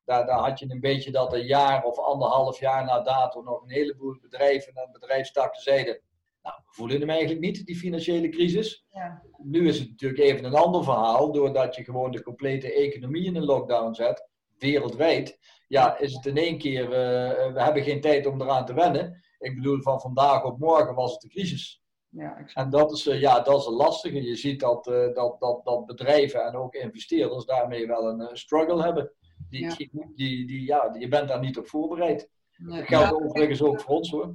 daar, 0.04 0.26
daar 0.26 0.38
had 0.38 0.58
je 0.58 0.66
een 0.70 0.80
beetje 0.80 1.10
dat 1.10 1.32
een 1.32 1.46
jaar 1.46 1.84
of 1.84 1.98
anderhalf 1.98 2.60
jaar 2.60 2.84
na 2.84 3.00
dato 3.00 3.42
nog 3.42 3.62
een 3.62 3.70
heleboel 3.70 4.18
bedrijven 4.20 4.74
en 4.74 4.92
bedrijfstakken 4.92 5.62
zeiden 5.62 6.00
nou, 6.46 6.58
we 6.64 6.72
voelen 6.72 7.00
hem 7.00 7.10
eigenlijk 7.10 7.40
niet, 7.40 7.66
die 7.66 7.76
financiële 7.76 8.28
crisis. 8.28 8.86
Ja. 8.90 9.22
Nu 9.42 9.68
is 9.68 9.78
het 9.78 9.88
natuurlijk 9.88 10.20
even 10.20 10.44
een 10.44 10.54
ander 10.54 10.84
verhaal, 10.84 11.32
doordat 11.32 11.76
je 11.76 11.84
gewoon 11.84 12.10
de 12.10 12.22
complete 12.22 12.72
economie 12.72 13.24
in 13.24 13.36
een 13.36 13.44
lockdown 13.44 13.94
zet, 13.94 14.28
wereldwijd. 14.58 15.38
Ja, 15.68 15.98
is 15.98 16.12
het 16.14 16.26
in 16.26 16.36
één 16.36 16.58
keer, 16.58 16.84
uh, 16.84 17.52
we 17.52 17.62
hebben 17.62 17.82
geen 17.82 18.00
tijd 18.00 18.26
om 18.26 18.40
eraan 18.40 18.66
te 18.66 18.74
wennen. 18.74 19.24
Ik 19.38 19.54
bedoel, 19.54 19.82
van 19.82 20.00
vandaag 20.00 20.44
op 20.44 20.58
morgen 20.58 20.94
was 20.94 21.12
het 21.12 21.20
de 21.20 21.28
crisis. 21.28 21.82
Ja, 22.08 22.46
en 22.54 22.70
dat 22.70 22.92
is, 22.92 23.06
uh, 23.06 23.20
ja, 23.20 23.40
dat 23.40 23.60
is 23.60 23.66
een 23.66 23.72
lastige. 23.72 24.22
Je 24.22 24.36
ziet 24.36 24.60
dat, 24.60 24.86
uh, 24.86 25.14
dat, 25.14 25.40
dat, 25.40 25.64
dat 25.64 25.86
bedrijven 25.86 26.44
en 26.44 26.54
ook 26.54 26.74
investeerders 26.74 27.44
daarmee 27.44 27.86
wel 27.86 28.08
een 28.08 28.36
struggle 28.36 28.82
hebben. 28.82 29.12
Die, 29.48 29.60
ja. 29.60 29.74
Die, 29.74 29.90
die, 30.14 30.46
die, 30.46 30.64
ja, 30.64 30.96
je 30.98 31.08
bent 31.08 31.28
daar 31.28 31.40
niet 31.40 31.58
op 31.58 31.68
voorbereid. 31.68 32.30
Nee. 32.56 32.78
Dat 32.78 32.86
geldt 32.86 33.12
overigens 33.12 33.62
ook 33.62 33.80
voor 33.80 33.94
ons 33.94 34.10
hoor. 34.10 34.34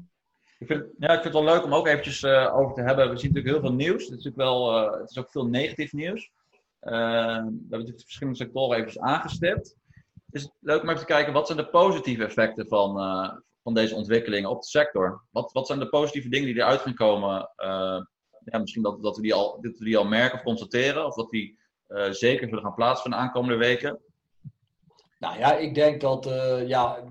Ik 0.61 0.67
vind, 0.67 0.85
ja, 0.99 1.07
ik 1.07 1.21
vind 1.21 1.23
het 1.23 1.43
wel 1.43 1.53
leuk 1.53 1.63
om 1.63 1.73
ook 1.73 1.87
eventjes 1.87 2.21
uh, 2.21 2.55
over 2.55 2.75
te 2.75 2.81
hebben. 2.81 3.09
We 3.09 3.17
zien 3.17 3.33
natuurlijk 3.33 3.55
heel 3.55 3.69
veel 3.69 3.77
nieuws. 3.77 3.93
Het 3.93 4.01
is, 4.01 4.09
natuurlijk 4.09 4.35
wel, 4.35 4.85
uh, 4.85 4.99
het 4.99 5.09
is 5.09 5.17
ook 5.17 5.31
veel 5.31 5.45
negatief 5.45 5.93
nieuws. 5.93 6.31
Uh, 6.81 6.91
we 6.91 6.95
hebben 6.95 7.59
natuurlijk 7.69 7.97
de 7.97 8.03
verschillende 8.03 8.37
sectoren 8.37 8.85
even 8.85 9.01
aangestipt. 9.01 9.75
Het 10.25 10.41
is 10.41 10.51
leuk 10.59 10.81
om 10.81 10.87
even 10.87 10.99
te 10.99 11.05
kijken, 11.05 11.33
wat 11.33 11.45
zijn 11.45 11.57
de 11.57 11.69
positieve 11.69 12.23
effecten 12.23 12.67
van, 12.67 12.93
van 13.63 13.73
deze 13.73 13.95
ontwikkelingen 13.95 14.49
op 14.49 14.61
de 14.61 14.67
sector? 14.67 15.23
Wat, 15.31 15.51
wat 15.51 15.67
zijn 15.67 15.79
de 15.79 15.89
positieve 15.89 16.29
dingen 16.29 16.47
die 16.47 16.55
eruit 16.55 16.81
gaan 16.81 16.93
komen? 16.93 17.49
ja, 18.43 18.57
misschien 18.59 18.83
dat, 18.83 19.03
dat, 19.03 19.15
we 19.15 19.21
die 19.21 19.33
al, 19.33 19.61
dat 19.61 19.77
we 19.77 19.85
die 19.85 19.97
al 19.97 20.05
merken 20.05 20.37
of 20.37 20.43
constateren, 20.43 21.05
of 21.05 21.15
dat 21.15 21.29
die 21.29 21.59
zeker 22.09 22.47
zullen 22.47 22.63
gaan 22.63 22.73
plaatsvinden 22.73 23.19
de 23.19 23.25
aankomende 23.25 23.57
weken. 23.57 23.99
Nou 25.21 25.37
ja, 25.37 25.57
ik 25.57 25.75
denk 25.75 26.01
dat, 26.01 26.27
uh, 26.27 26.67
ja, 26.67 27.03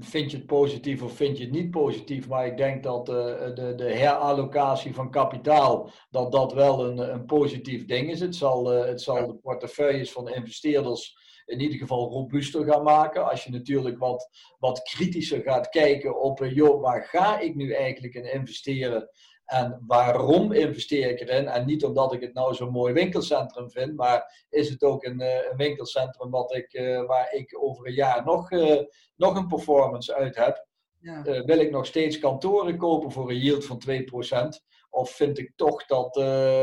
vind 0.00 0.30
je 0.30 0.36
het 0.36 0.46
positief 0.46 1.02
of 1.02 1.12
vind 1.12 1.38
je 1.38 1.44
het 1.44 1.52
niet 1.52 1.70
positief, 1.70 2.28
maar 2.28 2.46
ik 2.46 2.56
denk 2.56 2.82
dat 2.82 3.08
uh, 3.08 3.14
de, 3.54 3.72
de 3.76 3.92
herallocatie 3.92 4.94
van 4.94 5.10
kapitaal, 5.10 5.90
dat 6.10 6.32
dat 6.32 6.52
wel 6.52 6.86
een, 6.86 6.98
een 6.98 7.24
positief 7.24 7.84
ding 7.84 8.10
is. 8.10 8.20
Het 8.20 8.34
zal, 8.34 8.74
uh, 8.74 8.84
het 8.84 9.00
zal 9.00 9.26
de 9.26 9.34
portefeuilles 9.34 10.12
van 10.12 10.24
de 10.24 10.34
investeerders 10.34 11.16
in 11.46 11.60
ieder 11.60 11.78
geval 11.78 12.10
robuuster 12.10 12.64
gaan 12.64 12.82
maken. 12.82 13.30
Als 13.30 13.44
je 13.44 13.50
natuurlijk 13.50 13.98
wat, 13.98 14.28
wat 14.58 14.82
kritischer 14.82 15.42
gaat 15.42 15.68
kijken 15.68 16.22
op, 16.22 16.44
joh, 16.44 16.80
waar 16.80 17.04
ga 17.04 17.38
ik 17.38 17.54
nu 17.54 17.72
eigenlijk 17.72 18.14
in 18.14 18.32
investeren? 18.32 19.10
En 19.46 19.82
waarom 19.86 20.52
investeer 20.52 21.10
ik 21.10 21.20
erin? 21.20 21.46
En 21.46 21.66
niet 21.66 21.84
omdat 21.84 22.12
ik 22.12 22.20
het 22.20 22.34
nou 22.34 22.54
zo'n 22.54 22.70
mooi 22.70 22.92
winkelcentrum 22.92 23.70
vind, 23.70 23.96
maar 23.96 24.46
is 24.50 24.68
het 24.68 24.82
ook 24.82 25.04
een, 25.04 25.20
eh, 25.20 25.50
een 25.50 25.56
winkelcentrum 25.56 26.30
wat 26.30 26.54
ik, 26.54 26.72
uh, 26.72 27.06
waar 27.06 27.32
ik 27.32 27.58
over 27.60 27.86
een 27.86 27.94
jaar 27.94 28.24
nog, 28.24 28.50
uh, 28.50 28.80
nog 29.16 29.36
een 29.36 29.46
performance 29.46 30.14
uit 30.14 30.36
heb? 30.36 30.64
Ja. 31.00 31.22
wil 31.22 31.58
ik 31.58 31.70
nog 31.70 31.86
steeds 31.86 32.18
kantoren 32.18 32.76
kopen 32.76 33.12
voor 33.12 33.30
een 33.30 33.38
yield 33.38 33.64
van 33.64 33.78
2%? 33.78 34.64
Of 34.90 35.10
vind 35.10 35.38
ik 35.38 35.52
toch 35.56 35.86
dat, 35.86 36.14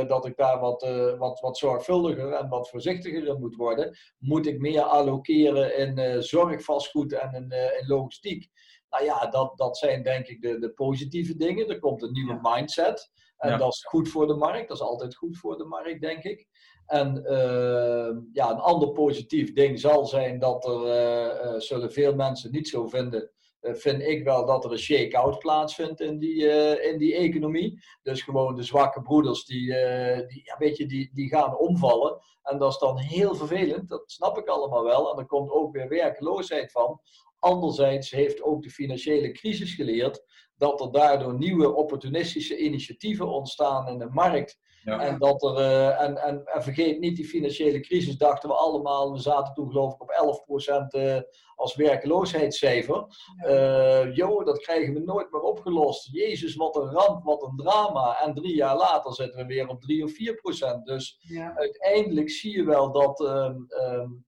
dat 0.10 0.26
ik 0.26 0.38
daar 0.38 0.60
wat, 0.60 0.82
wat, 1.18 1.40
wat 1.40 1.58
zorgvuldiger 1.58 2.34
en 2.34 2.50
wat 2.50 2.70
voorzichtiger 2.70 3.28
in 3.28 3.40
moet 3.40 3.56
worden? 3.56 3.98
Moet 4.18 4.48
ik 4.48 4.60
meer 4.60 4.82
allokeren 4.82 5.78
in 5.78 6.24
zorgvastgoed 6.24 7.14
en 7.14 7.34
in, 7.34 7.52
in 7.80 7.88
logistiek? 7.88 8.50
Nou 8.94 9.06
ja, 9.06 9.28
dat, 9.28 9.58
dat 9.58 9.78
zijn 9.78 10.04
denk 10.04 10.28
ik 10.28 10.42
de, 10.42 10.60
de 10.60 10.70
positieve 10.70 11.36
dingen. 11.36 11.70
Er 11.70 11.80
komt 11.80 12.02
een 12.02 12.12
nieuwe 12.12 12.40
mindset. 12.42 13.12
En 13.38 13.58
dat 13.58 13.74
is 13.74 13.86
goed 13.86 14.10
voor 14.10 14.28
de 14.28 14.36
markt. 14.36 14.68
Dat 14.68 14.78
is 14.78 14.84
altijd 14.84 15.16
goed 15.16 15.38
voor 15.38 15.58
de 15.58 15.66
markt, 15.66 16.02
denk 16.02 16.24
ik. 16.24 16.48
En 16.86 17.24
uh, 17.26 18.18
ja, 18.32 18.52
een 18.52 18.60
ander 18.60 18.92
positief 18.92 19.54
ding 19.54 19.80
zal 19.80 20.06
zijn 20.06 20.40
dat 20.40 20.66
er, 20.66 21.54
uh, 21.54 21.60
zullen 21.60 21.92
veel 21.92 22.16
mensen 22.16 22.52
niet 22.52 22.68
zo 22.68 22.88
vinden, 22.88 23.32
vind 23.62 24.02
ik 24.02 24.24
wel 24.24 24.46
dat 24.46 24.66
er 24.66 24.72
een 24.72 24.78
shake-out 24.78 25.40
plaatsvindt 25.40 26.02
in 26.02 26.20
die, 26.20 26.48
in 26.82 26.98
die 26.98 27.16
economie. 27.16 27.84
Dus 28.02 28.22
gewoon 28.22 28.56
de 28.56 28.64
zwakke 28.64 29.02
broeders, 29.02 29.46
die, 29.46 29.66
die, 30.28 30.42
ja, 30.44 30.56
weet 30.58 30.78
je, 30.78 30.86
die, 30.86 31.12
die 31.14 31.30
gaan 31.30 31.58
omvallen. 31.58 32.18
En 32.44 32.58
dat 32.58 32.72
is 32.72 32.78
dan 32.78 32.98
heel 32.98 33.36
vervelend, 33.36 33.90
dat 33.90 34.04
snap 34.06 34.38
ik 34.38 34.48
allemaal 34.48 34.84
wel. 34.84 35.12
En 35.12 35.20
er 35.20 35.26
komt 35.26 35.52
ook 35.52 35.74
weer 35.74 35.88
werkloosheid 35.88 36.72
van. 36.72 37.00
Anderzijds 37.44 38.12
heeft 38.12 38.42
ook 38.42 38.64
de 38.64 38.70
financiële 38.70 39.32
crisis 39.32 39.74
geleerd 39.74 40.24
dat 40.58 40.82
er 40.82 40.92
daardoor 40.92 41.38
nieuwe 41.38 41.74
opportunistische 41.76 42.58
initiatieven 42.58 43.28
ontstaan 43.28 43.88
in 43.88 43.98
de 43.98 44.10
markt. 44.10 44.60
Ja. 44.84 45.00
En, 45.00 45.20
dat 45.20 45.44
er, 45.44 45.58
uh, 45.58 46.02
en, 46.02 46.18
en, 46.18 46.46
en, 46.46 46.64
vergeet 46.64 47.00
niet, 47.00 47.16
die 47.16 47.26
financiële 47.26 47.80
crisis 47.80 48.18
dachten 48.18 48.50
we 48.50 48.56
allemaal, 48.56 49.12
we 49.12 49.20
zaten 49.20 49.54
toen 49.54 49.68
geloof 49.68 49.94
ik 49.94 50.02
op 50.02 50.44
11% 50.96 51.00
uh, 51.02 51.18
als 51.56 51.76
werkloosheidscijfer. 51.76 53.06
Uh, 53.48 54.16
jo, 54.16 54.44
dat 54.44 54.62
krijgen 54.62 54.94
we 54.94 55.00
nooit 55.00 55.32
meer 55.32 55.42
opgelost. 55.42 56.10
Jezus, 56.12 56.56
wat 56.56 56.76
een 56.76 56.92
ramp, 56.92 57.24
wat 57.24 57.44
een 57.44 57.56
drama. 57.56 58.20
En 58.22 58.34
drie 58.34 58.56
jaar 58.56 58.78
later 58.78 59.14
zitten 59.14 59.40
we 59.40 59.46
weer 59.46 59.68
op 59.68 59.82
3 59.82 60.04
of 60.04 60.12
4%. 60.12 60.84
Dus 60.84 61.20
ja. 61.20 61.56
uiteindelijk 61.56 62.30
zie 62.30 62.56
je 62.58 62.64
wel 62.64 62.92
dat 62.92 63.20
um, 63.20 63.68
um, 63.82 64.26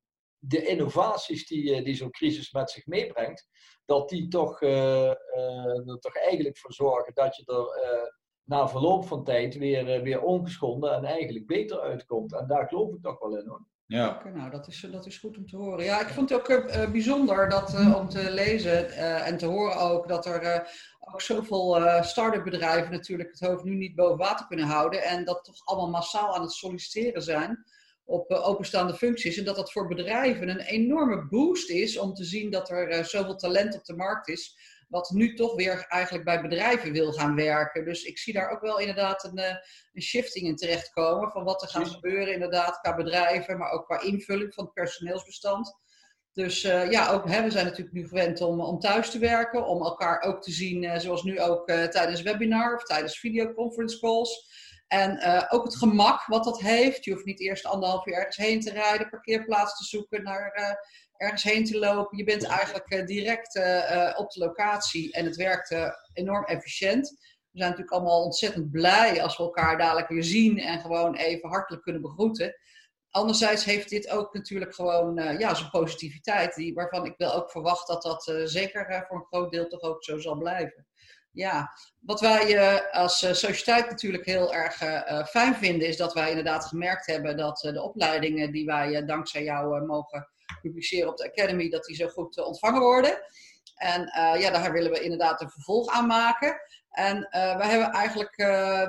de 0.48 0.66
innovaties 0.66 1.48
die, 1.48 1.76
eh, 1.76 1.84
die 1.84 1.96
zo'n 1.96 2.12
crisis 2.12 2.52
met 2.52 2.72
zich 2.72 2.86
meebrengt, 2.86 3.48
dat 3.86 4.10
die 4.10 4.28
toch, 4.28 4.62
uh, 4.62 4.70
uh, 4.70 5.88
er 5.88 6.00
toch 6.00 6.18
eigenlijk 6.18 6.58
voor 6.58 6.74
zorgen 6.74 7.14
dat 7.14 7.36
je 7.36 7.44
er 7.46 8.14
na 8.44 8.68
verloop 8.68 9.08
van 9.08 9.24
tijd 9.24 9.58
weer, 9.58 10.02
weer 10.02 10.22
ongeschonden 10.22 10.94
en 10.94 11.04
eigenlijk 11.04 11.46
beter 11.46 11.80
uitkomt. 11.80 12.34
En 12.34 12.48
daar 12.48 12.68
geloof 12.68 12.94
ik 12.94 13.02
toch 13.02 13.20
wel 13.20 13.38
in 13.38 13.48
hoor. 13.48 13.66
Ja. 13.88 14.22
nou, 14.34 14.50
dat 14.50 14.68
is, 14.68 14.88
dat 14.92 15.06
is 15.06 15.18
goed 15.18 15.38
om 15.38 15.48
te 15.48 15.58
horen. 15.58 15.86
Ja, 15.86 16.02
ik 16.02 16.08
vond 16.08 16.30
het 16.30 16.40
ook 16.40 16.50
uh, 16.50 16.92
bijzonder 16.92 17.50
dat, 17.50 17.74
uh, 17.74 17.96
om 17.96 18.10
te 18.10 18.32
lezen 18.32 18.88
uh, 18.88 19.28
en 19.28 19.38
te 19.38 19.46
horen 19.46 19.78
ook 19.78 20.08
dat 20.08 20.26
er 20.26 20.70
ook 21.00 21.22
zoveel 21.22 21.82
start-up 22.02 22.44
bedrijven 22.44 22.92
natuurlijk 22.92 23.30
het 23.30 23.50
hoofd 23.50 23.64
nu 23.64 23.76
niet 23.76 23.96
boven 23.96 24.18
water 24.18 24.48
kunnen 24.48 24.66
houden. 24.66 25.04
En 25.04 25.26
dat 25.26 25.44
toch 25.44 25.66
allemaal 25.66 25.90
massaal 25.90 26.36
aan 26.36 26.42
het 26.42 26.52
solliciteren 26.52 27.22
zijn 27.22 27.66
op 28.06 28.32
openstaande 28.32 28.94
functies. 28.94 29.38
En 29.38 29.46
dat 29.46 29.56
dat 29.56 29.72
voor 29.72 29.88
bedrijven 29.88 30.50
een 30.50 30.60
enorme 30.60 31.28
boost 31.28 31.70
is 31.70 31.98
om 31.98 32.14
te 32.14 32.24
zien 32.24 32.52
dat 32.52 32.70
er 32.70 33.06
zoveel 33.06 33.36
talent 33.36 33.76
op 33.76 33.86
de 33.86 33.96
markt 33.96 34.28
is 34.28 34.74
wat 34.90 35.10
nu 35.10 35.34
toch 35.34 35.56
weer 35.56 35.86
eigenlijk 35.88 36.26
bij 36.26 36.42
bedrijven 36.42 36.92
wil 36.92 37.12
gaan 37.12 37.36
werken. 37.36 37.86
Dus 37.86 38.04
ik 38.04 38.18
zie 38.18 38.34
daar 38.34 38.50
ook 38.50 38.62
wel 38.62 38.80
inderdaad 38.80 39.24
een, 39.24 39.38
eh, 39.38 39.56
een 39.94 40.02
shifting 40.02 40.48
in 40.48 40.56
terechtkomen 40.56 41.32
van 41.32 41.44
wat 41.44 41.62
er 41.62 41.68
gaat 41.68 41.90
gebeuren 41.90 42.34
inderdaad 42.34 42.80
qua 42.80 42.96
bedrijven, 42.96 43.58
maar 43.58 43.72
ook 43.72 43.86
qua 43.86 44.02
invulling 44.02 44.54
van 44.54 44.64
het 44.64 44.74
personeelsbestand. 44.74 45.84
Dus 46.34 46.64
uh, 46.64 46.92
ja, 46.92 47.12
ook, 47.12 47.30
hè, 47.30 47.44
we 47.44 47.52
zijn 47.52 47.66
natuurlijk 47.66 47.96
nu 47.96 48.08
gewend 48.08 48.42
om, 48.42 48.62
om 48.62 48.80
thuis 48.80 49.12
te 49.12 49.20
werken, 49.20 49.68
om 49.68 49.82
elkaar 49.82 50.22
ook 50.22 50.42
te 50.42 50.52
zien, 50.52 50.84
uh, 50.84 50.98
zoals 50.98 51.24
nu 51.24 51.42
ook 51.42 51.70
uh, 51.70 51.84
tijdens 51.84 52.22
webinar 52.22 52.76
of 52.76 52.84
tijdens 52.84 53.20
videoconference 53.20 54.00
calls. 54.00 54.50
En 54.88 55.24
ook 55.50 55.64
het 55.64 55.76
gemak 55.76 56.26
wat 56.26 56.44
dat 56.44 56.60
heeft. 56.60 57.06
Je 57.06 57.12
hoeft 57.12 57.26
niet 57.26 57.40
eerst 57.40 57.66
anderhalf 57.66 58.06
uur 58.06 58.14
ergens 58.14 58.38
heen 58.38 58.60
te 58.60 58.72
rijden, 58.72 59.10
parkeerplaats 59.10 59.78
te 59.78 59.84
zoeken, 59.84 60.24
naar 60.24 60.78
ergens 61.18 61.44
heen 61.44 61.66
te 61.66 61.80
lopen. 61.80 62.18
Je 62.18 62.24
bent 62.24 62.44
eigenlijk 62.44 62.94
uh, 62.94 63.06
direct 63.06 63.56
op 64.18 64.32
de 64.32 64.40
locatie 64.40 65.14
en 65.14 65.26
het 65.26 65.36
werkt 65.36 65.76
enorm 66.14 66.46
efficiënt. 66.46 67.10
We 67.52 67.62
zijn 67.62 67.70
natuurlijk 67.70 67.98
allemaal 67.98 68.24
ontzettend 68.24 68.72
blij 68.72 69.24
als 69.24 69.38
we 69.38 69.44
elkaar 69.44 69.78
dadelijk 69.78 70.08
weer 70.08 70.24
zien 70.24 70.60
en 70.60 70.80
gewoon 70.80 71.16
even 71.16 71.50
hartelijk 71.50 71.84
kunnen 71.84 72.02
begroeten. 72.02 72.56
Anderzijds 73.10 73.66
heeft 73.66 73.90
dit 73.90 74.10
ook 74.10 74.34
natuurlijk 74.34 74.76
gewoon 74.76 75.38
ja, 75.38 75.54
zijn 75.54 75.70
positiviteit, 75.70 76.56
die, 76.56 76.74
waarvan 76.74 77.06
ik 77.06 77.14
wel 77.18 77.34
ook 77.34 77.52
verwacht 77.52 77.88
dat 77.88 78.02
dat 78.02 78.32
zeker 78.44 79.06
voor 79.08 79.18
een 79.18 79.26
groot 79.26 79.52
deel 79.52 79.68
toch 79.68 79.82
ook 79.82 80.04
zo 80.04 80.20
zal 80.20 80.38
blijven. 80.38 80.88
Ja, 81.36 81.72
wat 82.00 82.20
wij 82.20 82.92
als 82.92 83.18
sociëteit 83.18 83.90
natuurlijk 83.90 84.26
heel 84.26 84.54
erg 84.54 84.76
fijn 85.30 85.56
vinden, 85.56 85.88
is 85.88 85.98
dat 85.98 86.14
wij 86.14 86.30
inderdaad 86.30 86.66
gemerkt 86.66 87.06
hebben 87.06 87.38
dat 87.38 87.60
de 87.60 87.82
opleidingen 87.82 88.52
die 88.52 88.66
wij 88.66 89.06
dankzij 89.06 89.44
jou 89.44 89.86
mogen 89.86 90.28
publiceren 90.62 91.10
op 91.10 91.18
de 91.18 91.32
Academy, 91.32 91.70
dat 91.70 91.84
die 91.84 91.96
zo 91.96 92.08
goed 92.08 92.38
eh, 92.38 92.46
ontvangen 92.46 92.82
worden. 92.82 93.22
En 93.76 94.06
eh, 94.06 94.42
ja, 94.42 94.50
daar 94.50 94.72
willen 94.72 94.92
we 94.92 95.00
inderdaad 95.00 95.42
een 95.42 95.50
vervolg 95.50 95.90
aan 95.90 96.08
maken. 96.08 96.60
En 96.90 97.18
uh, 97.18 97.58
we 97.58 97.66
hebben 97.66 97.92
eigenlijk 97.92 98.38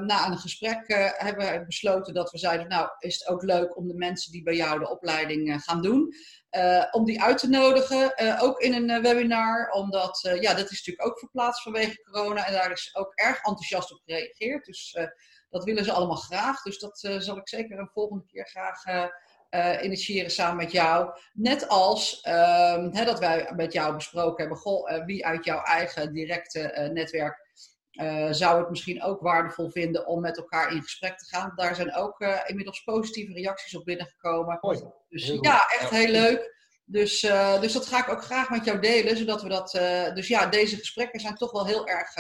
na 0.07 0.27
een 0.27 0.39
gesprek 0.39 1.13
hebben 1.17 1.53
we 1.53 1.65
besloten 1.67 2.15
dat 2.15 2.31
we 2.31 2.39
zeiden, 2.39 2.69
nou 2.69 2.89
is 2.99 3.19
het 3.19 3.29
ook 3.29 3.43
leuk 3.43 3.77
om 3.77 3.89
de 3.89 3.95
mensen 3.95 4.33
die 4.33 4.43
bij 4.43 4.55
jou 4.55 4.79
de 4.79 4.89
opleiding 4.89 5.63
gaan 5.63 5.83
doen, 5.83 6.15
om 6.91 7.05
die 7.05 7.23
uit 7.23 7.39
te 7.39 7.49
nodigen, 7.49 8.15
ook 8.41 8.61
in 8.61 8.91
een 8.91 9.03
webinar, 9.03 9.71
omdat 9.71 10.21
ja, 10.41 10.55
dat 10.55 10.71
is 10.71 10.79
natuurlijk 10.79 11.07
ook 11.07 11.19
verplaatst 11.19 11.63
vanwege 11.63 12.03
corona 12.03 12.47
en 12.47 12.53
daar 12.53 12.73
is 12.73 12.91
ook 12.97 13.13
erg 13.15 13.37
enthousiast 13.37 13.93
op 13.93 14.01
gereageerd. 14.05 14.65
Dus 14.65 14.97
dat 15.51 15.65
willen 15.65 15.85
ze 15.85 15.93
allemaal 15.93 16.17
graag. 16.17 16.63
Dus 16.63 16.79
dat 16.79 16.99
zal 17.19 17.37
ik 17.37 17.49
zeker 17.49 17.79
een 17.79 17.91
volgende 17.93 18.25
keer 18.27 18.47
graag 18.47 19.11
initiëren 19.83 20.31
samen 20.31 20.57
met 20.57 20.73
jou. 20.73 21.19
Net 21.33 21.69
als 21.69 22.27
um, 22.27 22.95
hè, 22.95 23.05
dat 23.05 23.19
wij 23.19 23.53
met 23.57 23.73
jou 23.73 23.95
besproken 23.95 24.41
hebben, 24.41 24.59
goh, 24.59 25.05
wie 25.05 25.27
uit 25.27 25.45
jouw 25.45 25.63
eigen 25.63 26.13
directe 26.13 26.91
uh, 27.97 28.05
netwerk 28.05 28.35
zou 28.35 28.61
het 28.61 28.71
misschien 28.71 29.03
ook 29.03 29.21
waardevol 29.21 29.71
vinden 29.71 30.07
om 30.07 30.21
met 30.21 30.37
elkaar 30.37 30.73
in 30.73 30.83
gesprek 30.83 31.19
te 31.19 31.25
gaan. 31.25 31.53
Daar 31.57 31.75
zijn 31.75 31.95
ook 31.95 32.21
inmiddels 32.47 32.83
positieve 32.83 33.33
reacties 33.33 33.77
op 33.77 33.85
binnengekomen. 33.85 34.59
Mooi. 34.61 34.81
Dus 35.09 35.27
ja, 35.41 35.67
echt 35.79 35.91
heel 35.91 36.11
leuk. 36.11 36.55
Dus, 36.85 37.21
dus 37.61 37.73
dat 37.73 37.87
ga 37.87 37.99
ik 37.99 38.09
ook 38.09 38.25
graag 38.25 38.51
met 38.51 38.65
jou 38.65 38.81
delen, 38.81 39.17
zodat 39.17 39.43
we 39.43 39.49
dat. 39.49 39.71
dus 40.15 40.29
ja, 40.29 40.47
deze 40.47 40.77
gesprekken 40.77 41.21
zijn 41.21 41.35
toch 41.35 41.53
wel 41.53 41.67
heel 41.67 41.87
erg 41.87 42.15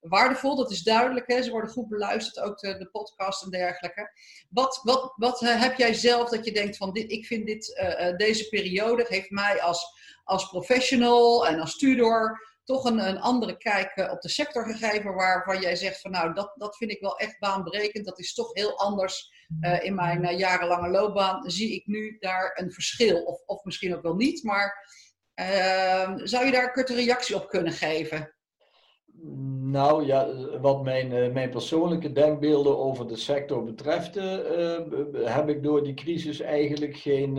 waardevol, 0.00 0.56
dat 0.56 0.70
is 0.70 0.82
duidelijk. 0.82 1.26
Hè? 1.26 1.42
Ze 1.42 1.50
worden 1.50 1.70
goed 1.70 1.88
beluisterd, 1.88 2.44
ook 2.46 2.58
de, 2.58 2.76
de 2.76 2.88
podcast 2.90 3.42
en 3.42 3.50
dergelijke. 3.50 4.12
Wat, 4.50 4.80
wat, 4.82 5.12
wat 5.16 5.40
heb 5.40 5.76
jij 5.76 5.94
zelf 5.94 6.30
dat 6.30 6.44
je 6.44 6.52
denkt 6.52 6.76
van, 6.76 6.92
dit, 6.92 7.10
ik 7.10 7.26
vind 7.26 7.46
dit, 7.46 7.84
deze 8.16 8.48
periode 8.48 9.04
heeft 9.08 9.30
mij 9.30 9.62
als, 9.62 9.86
als 10.24 10.48
professional 10.48 11.46
en 11.46 11.60
als 11.60 11.76
tutor 11.76 12.40
toch 12.66 12.84
een, 12.84 13.08
een 13.08 13.20
andere 13.20 13.56
kijk 13.56 14.10
op 14.12 14.20
de 14.20 14.28
sector 14.28 14.64
gegeven 14.64 15.14
waarvan 15.14 15.60
jij 15.60 15.76
zegt 15.76 16.00
van 16.00 16.10
nou, 16.10 16.34
dat, 16.34 16.52
dat 16.54 16.76
vind 16.76 16.90
ik 16.90 17.00
wel 17.00 17.18
echt 17.18 17.38
baanbrekend. 17.38 18.04
Dat 18.04 18.18
is 18.18 18.34
toch 18.34 18.52
heel 18.52 18.78
anders 18.78 19.32
uh, 19.60 19.84
in 19.84 19.94
mijn 19.94 20.36
jarenlange 20.36 20.88
loopbaan. 20.88 21.50
Zie 21.50 21.74
ik 21.74 21.86
nu 21.86 22.16
daar 22.18 22.50
een 22.54 22.72
verschil? 22.72 23.22
Of, 23.22 23.42
of 23.46 23.64
misschien 23.64 23.96
ook 23.96 24.02
wel 24.02 24.14
niet, 24.14 24.42
maar 24.42 24.88
ehm, 25.34 26.26
zou 26.26 26.44
je 26.44 26.52
daar 26.52 26.64
een 26.64 26.72
korte 26.72 26.94
reactie 26.94 27.36
op 27.36 27.48
kunnen 27.48 27.72
geven? 27.72 28.34
Nou 29.60 30.06
ja, 30.06 30.48
wat 30.60 30.82
mijn, 30.82 31.12
eh, 31.12 31.32
mijn 31.32 31.50
persoonlijke 31.50 32.12
denkbeelden 32.12 32.78
over 32.78 33.06
de 33.06 33.16
sector 33.16 33.64
betreft, 33.64 34.14
heb 35.24 35.48
ik 35.48 35.62
door 35.62 35.84
die 35.84 35.94
crisis 35.94 36.40
eigenlijk 36.40 36.96
geen, 36.96 37.36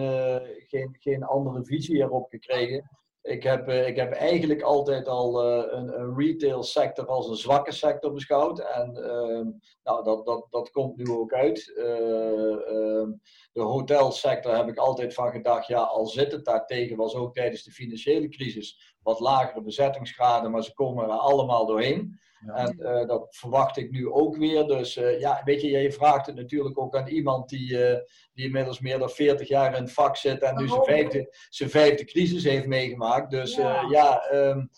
geen, 0.68 0.96
geen 1.00 1.24
andere 1.24 1.66
visie 1.66 1.98
erop 1.98 2.30
gekregen. 2.30 2.90
Ik 3.28 3.44
heb, 3.44 3.70
ik 3.70 3.96
heb 3.96 4.12
eigenlijk 4.12 4.62
altijd 4.62 5.08
al 5.08 5.44
een, 5.74 6.00
een 6.00 6.18
retail 6.18 6.64
sector 6.64 7.08
als 7.08 7.30
een 7.30 7.36
zwakke 7.36 7.72
sector 7.72 8.14
beschouwd. 8.14 8.60
En 8.60 8.96
ehm, 8.96 9.46
nou, 9.84 10.04
dat, 10.04 10.26
dat, 10.26 10.48
dat 10.50 10.72
komt 10.72 10.98
nu 10.98 11.12
ook 11.12 11.34
uit. 11.34 11.74
Ehm, 11.78 13.12
de 13.52 13.62
hotelsector 13.62 14.56
heb 14.56 14.68
ik 14.68 14.78
altijd 14.78 15.14
van 15.14 15.32
gedacht, 15.32 15.68
ja, 15.68 15.80
al 15.82 16.06
zit 16.06 16.32
het 16.32 16.46
daartegen, 16.46 16.98
was 16.98 17.16
ook 17.16 17.34
tijdens 17.34 17.64
de 17.64 17.72
financiële 17.72 18.30
crisis 18.30 18.96
wat 19.02 19.20
lagere 19.20 19.62
bezettingsgraden, 19.62 20.52
maar 20.52 20.64
ze 20.64 20.74
komen 20.74 21.04
er 21.04 21.10
allemaal 21.10 21.66
doorheen. 21.66 22.20
En 22.46 22.76
uh, 22.80 23.08
dat 23.08 23.36
verwacht 23.36 23.78
ik 23.78 23.92
nu 23.92 24.12
ook 24.12 24.38
weer. 24.38 24.68
Dus 24.68 24.98
uh, 24.98 25.20
ja, 25.20 25.42
weet 25.44 25.62
je, 25.62 25.68
je 25.68 25.92
vraagt 25.92 26.26
het 26.26 26.36
natuurlijk 26.36 26.80
ook 26.80 26.96
aan 26.96 27.08
iemand 27.08 27.50
die, 27.50 27.72
uh, 27.72 27.98
die 28.34 28.46
inmiddels 28.46 28.80
meer 28.80 29.00
dan 29.00 29.10
40 29.10 29.48
jaar 29.48 29.76
in 29.76 29.82
het 29.82 29.94
vak 29.94 30.16
zit 30.16 30.42
en 30.42 30.56
nu 30.56 30.68
zijn 30.68 30.84
vijfde, 30.84 31.36
zijn 31.50 31.70
vijfde 31.70 32.06
crisis 32.06 32.44
heeft 32.44 32.68
meegemaakt. 32.68 33.32
Dus 33.32 33.56
ja, 33.56 33.82
ja 33.90 34.32
um, 34.34 34.70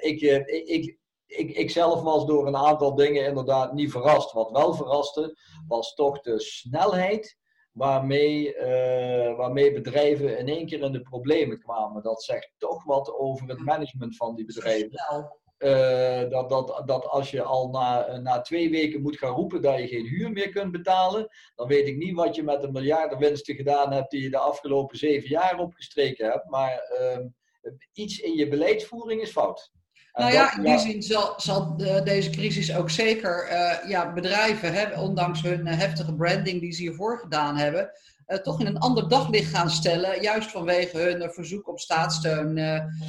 ik, 0.00 0.20
ik, 0.20 0.98
ik, 1.26 1.50
ik 1.50 1.70
zelf 1.70 2.02
was 2.02 2.26
door 2.26 2.46
een 2.46 2.56
aantal 2.56 2.94
dingen 2.94 3.24
inderdaad 3.24 3.72
niet 3.72 3.90
verrast. 3.90 4.32
Wat 4.32 4.50
wel 4.50 4.74
verraste, 4.74 5.36
was 5.68 5.94
toch 5.94 6.20
de 6.20 6.40
snelheid 6.40 7.38
waarmee, 7.72 8.56
uh, 8.56 9.36
waarmee 9.36 9.72
bedrijven 9.72 10.38
in 10.38 10.48
één 10.48 10.66
keer 10.66 10.82
in 10.82 10.92
de 10.92 11.02
problemen 11.02 11.58
kwamen. 11.58 12.02
Dat 12.02 12.22
zegt 12.22 12.52
toch 12.58 12.84
wat 12.84 13.12
over 13.14 13.48
het 13.48 13.58
management 13.58 14.16
van 14.16 14.34
die 14.34 14.44
bedrijven. 14.44 14.90
Uh, 15.64 16.30
dat, 16.30 16.48
dat, 16.48 16.82
dat 16.86 17.06
als 17.06 17.30
je 17.30 17.42
al 17.42 17.68
na, 17.68 18.16
na 18.16 18.40
twee 18.40 18.70
weken 18.70 19.02
moet 19.02 19.18
gaan 19.18 19.34
roepen 19.34 19.62
dat 19.62 19.78
je 19.78 19.88
geen 19.88 20.06
huur 20.06 20.30
meer 20.30 20.48
kunt 20.48 20.72
betalen, 20.72 21.28
dan 21.54 21.68
weet 21.68 21.86
ik 21.86 21.96
niet 21.96 22.14
wat 22.14 22.34
je 22.34 22.42
met 22.42 22.60
de 22.60 22.70
miljarden 22.70 23.18
winsten 23.18 23.54
gedaan 23.54 23.92
hebt 23.92 24.10
die 24.10 24.22
je 24.22 24.30
de 24.30 24.38
afgelopen 24.38 24.98
zeven 24.98 25.28
jaar 25.28 25.58
opgestreken 25.58 26.30
hebt. 26.30 26.48
Maar 26.48 26.82
uh, 27.00 27.18
iets 27.92 28.18
in 28.18 28.34
je 28.34 28.48
beleidsvoering 28.48 29.22
is 29.22 29.30
fout. 29.30 29.72
Nou 30.12 30.32
ja, 30.32 30.56
in 30.56 30.62
die 30.62 30.78
zin 30.78 31.02
zal, 31.02 31.34
zal 31.36 31.76
de, 31.76 32.00
deze 32.04 32.30
crisis 32.30 32.76
ook 32.76 32.90
zeker 32.90 33.48
uh, 33.50 33.90
ja, 33.90 34.12
bedrijven, 34.12 34.72
hè, 34.72 35.00
ondanks 35.00 35.42
hun 35.42 35.66
heftige 35.66 36.14
branding 36.14 36.60
die 36.60 36.72
ze 36.72 36.82
hiervoor 36.82 37.18
gedaan 37.18 37.56
hebben, 37.56 37.90
uh, 38.30 38.38
toch 38.38 38.60
in 38.60 38.66
een 38.66 38.78
ander 38.78 39.08
daglicht 39.08 39.54
gaan 39.54 39.70
stellen. 39.70 40.22
Juist 40.22 40.50
vanwege 40.50 40.98
hun 40.98 41.32
verzoek 41.32 41.68
op 41.68 41.80
staatssteun. 41.80 42.54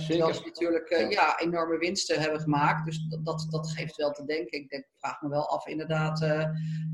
terwijl 0.07 0.34
ze 0.34 0.41
natuurlijk 0.43 1.10
ja, 1.10 1.39
enorme 1.39 1.77
winsten 1.77 2.19
hebben 2.19 2.39
gemaakt. 2.39 2.86
Dus 2.86 3.05
dat, 3.10 3.25
dat, 3.25 3.47
dat, 3.49 3.71
geeft 3.71 3.95
wel 3.95 4.12
te 4.12 4.25
denken. 4.25 4.60
Ik 4.60 4.69
denk, 4.69 4.86
vraag 4.97 5.21
me 5.21 5.29
wel 5.29 5.49
af 5.49 5.67
inderdaad 5.67 6.19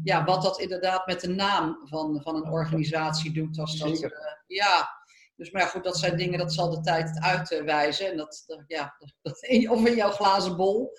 ja, 0.04 0.24
wat 0.24 0.42
dat 0.42 0.60
inderdaad 0.60 1.06
met 1.06 1.22
de 1.22 1.30
naam 1.30 1.80
van, 1.84 2.22
van 2.24 2.36
een 2.36 2.52
organisatie 2.52 3.34
doet. 3.34 3.60
Als 3.60 3.78
dat, 3.78 4.12
ja, 4.48 4.90
dus 5.36 5.52
maar 5.52 5.62
ja, 5.62 5.68
goed, 5.68 5.84
dat 5.84 5.98
zijn 5.98 6.18
dingen, 6.18 6.40
dat 6.40 6.54
zal 6.54 6.70
de 6.70 6.82
tijd 6.82 7.10
het 7.10 7.24
uitwijzen. 7.24 8.12
En 8.12 8.18
dat, 8.18 8.44
dat 8.48 8.64
ja, 8.68 8.96
dat, 9.22 9.48
of 9.74 9.86
in 9.86 9.96
jouw 9.96 10.12
glazen 10.12 10.56
bol. 10.56 10.92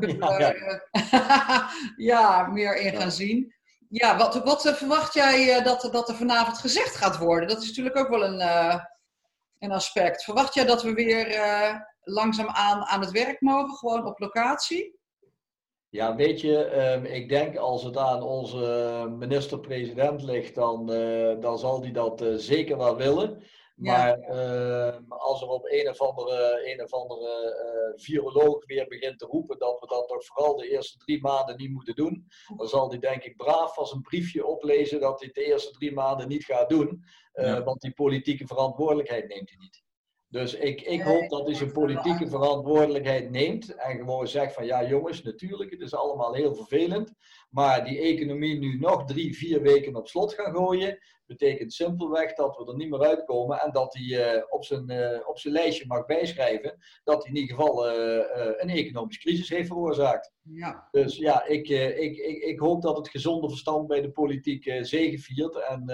Ja, 0.00 0.38
ja. 0.38 0.52
Eh, 0.90 1.68
ja, 1.96 2.46
meer 2.46 2.76
in 2.76 2.96
gaan 2.96 3.12
zien. 3.12 3.54
Ja, 3.94 4.16
wat, 4.16 4.44
wat 4.44 4.66
eh, 4.66 4.72
verwacht 4.72 5.14
jij 5.14 5.56
eh, 5.56 5.64
dat, 5.64 5.88
dat 5.92 6.08
er 6.08 6.14
vanavond 6.14 6.58
gezegd 6.58 6.96
gaat 6.96 7.18
worden? 7.18 7.48
Dat 7.48 7.62
is 7.62 7.68
natuurlijk 7.68 7.96
ook 7.96 8.08
wel 8.08 8.24
een, 8.24 8.40
een 9.58 9.72
aspect. 9.72 10.24
Verwacht 10.24 10.54
jij 10.54 10.64
dat 10.64 10.82
we 10.82 10.92
weer 10.92 11.28
uh, 11.28 11.74
langzaam 12.00 12.48
aan, 12.48 12.84
aan 12.84 13.00
het 13.00 13.10
werk 13.10 13.40
mogen, 13.40 13.76
gewoon 13.76 14.06
op 14.06 14.18
locatie? 14.18 14.98
Ja, 15.88 16.16
weet 16.16 16.40
je, 16.40 16.64
ehm, 16.64 17.04
ik 17.04 17.28
denk 17.28 17.56
als 17.56 17.84
het 17.84 17.96
aan 17.96 18.22
onze 18.22 19.06
minister-president 19.18 20.22
ligt, 20.22 20.54
dan, 20.54 20.86
dan 21.40 21.58
zal 21.58 21.80
die 21.80 21.92
dat 21.92 22.24
zeker 22.36 22.76
wel 22.76 22.96
willen. 22.96 23.42
Maar 23.74 24.18
uh, 24.18 24.96
als 25.08 25.42
er 25.42 25.48
op 25.48 25.64
een 25.64 25.88
of 25.88 26.00
andere, 26.00 26.70
een 26.72 26.82
of 26.82 26.92
andere 26.92 27.56
uh, 27.94 28.02
viroloog 28.02 28.66
weer 28.66 28.86
begint 28.88 29.18
te 29.18 29.26
roepen 29.26 29.58
dat 29.58 29.80
we 29.80 29.86
dat 29.86 30.08
toch 30.08 30.24
vooral 30.24 30.56
de 30.56 30.68
eerste 30.68 30.98
drie 30.98 31.20
maanden 31.20 31.56
niet 31.56 31.70
moeten 31.70 31.94
doen, 31.94 32.26
dan 32.56 32.68
zal 32.68 32.88
hij 32.88 32.98
denk 32.98 33.22
ik 33.24 33.36
braaf 33.36 33.78
als 33.78 33.92
een 33.92 34.00
briefje 34.00 34.46
oplezen 34.46 35.00
dat 35.00 35.20
hij 35.20 35.30
de 35.32 35.44
eerste 35.44 35.70
drie 35.70 35.92
maanden 35.92 36.28
niet 36.28 36.44
gaat 36.44 36.68
doen. 36.68 37.04
Uh, 37.34 37.46
ja. 37.46 37.62
Want 37.62 37.80
die 37.80 37.92
politieke 37.92 38.46
verantwoordelijkheid 38.46 39.28
neemt 39.28 39.48
hij 39.48 39.58
niet. 39.58 39.82
Dus 40.28 40.54
ik, 40.54 40.80
ik 40.80 41.02
hoop 41.02 41.28
dat 41.28 41.46
hij 41.46 41.54
zijn 41.54 41.72
politieke 41.72 42.28
verantwoordelijkheid 42.28 43.30
neemt 43.30 43.74
en 43.74 43.96
gewoon 43.96 44.26
zegt 44.26 44.54
van 44.54 44.66
ja 44.66 44.84
jongens, 44.84 45.22
natuurlijk, 45.22 45.70
het 45.70 45.80
is 45.80 45.94
allemaal 45.94 46.34
heel 46.34 46.54
vervelend, 46.54 47.12
maar 47.54 47.84
die 47.84 48.00
economie 48.00 48.58
nu 48.58 48.78
nog 48.78 49.04
drie, 49.04 49.36
vier 49.36 49.62
weken 49.62 49.96
op 49.96 50.08
slot 50.08 50.34
gaan 50.34 50.54
gooien, 50.54 50.98
betekent 51.26 51.72
simpelweg 51.72 52.34
dat 52.34 52.56
we 52.56 52.66
er 52.66 52.76
niet 52.76 52.90
meer 52.90 53.02
uitkomen 53.02 53.60
en 53.60 53.72
dat 53.72 53.94
hij 53.94 54.36
uh, 54.36 54.42
op, 54.48 54.64
zijn, 54.64 54.90
uh, 54.90 55.28
op 55.28 55.38
zijn 55.38 55.54
lijstje 55.54 55.86
mag 55.86 56.06
bijschrijven 56.06 56.78
dat 57.04 57.22
hij 57.22 57.32
in 57.32 57.40
ieder 57.40 57.56
geval 57.56 57.88
uh, 57.88 58.24
een 58.56 58.68
economische 58.68 59.20
crisis 59.20 59.48
heeft 59.48 59.68
veroorzaakt. 59.68 60.32
Ja. 60.42 60.88
Dus 60.90 61.16
ja, 61.16 61.44
ik, 61.46 61.68
ik, 61.68 62.16
ik, 62.16 62.42
ik 62.42 62.58
hoop 62.58 62.82
dat 62.82 62.96
het 62.96 63.08
gezonde 63.08 63.48
verstand 63.48 63.86
bij 63.86 64.00
de 64.00 64.10
politiek 64.10 64.78
zegeviert 64.80 65.56
en 65.56 65.92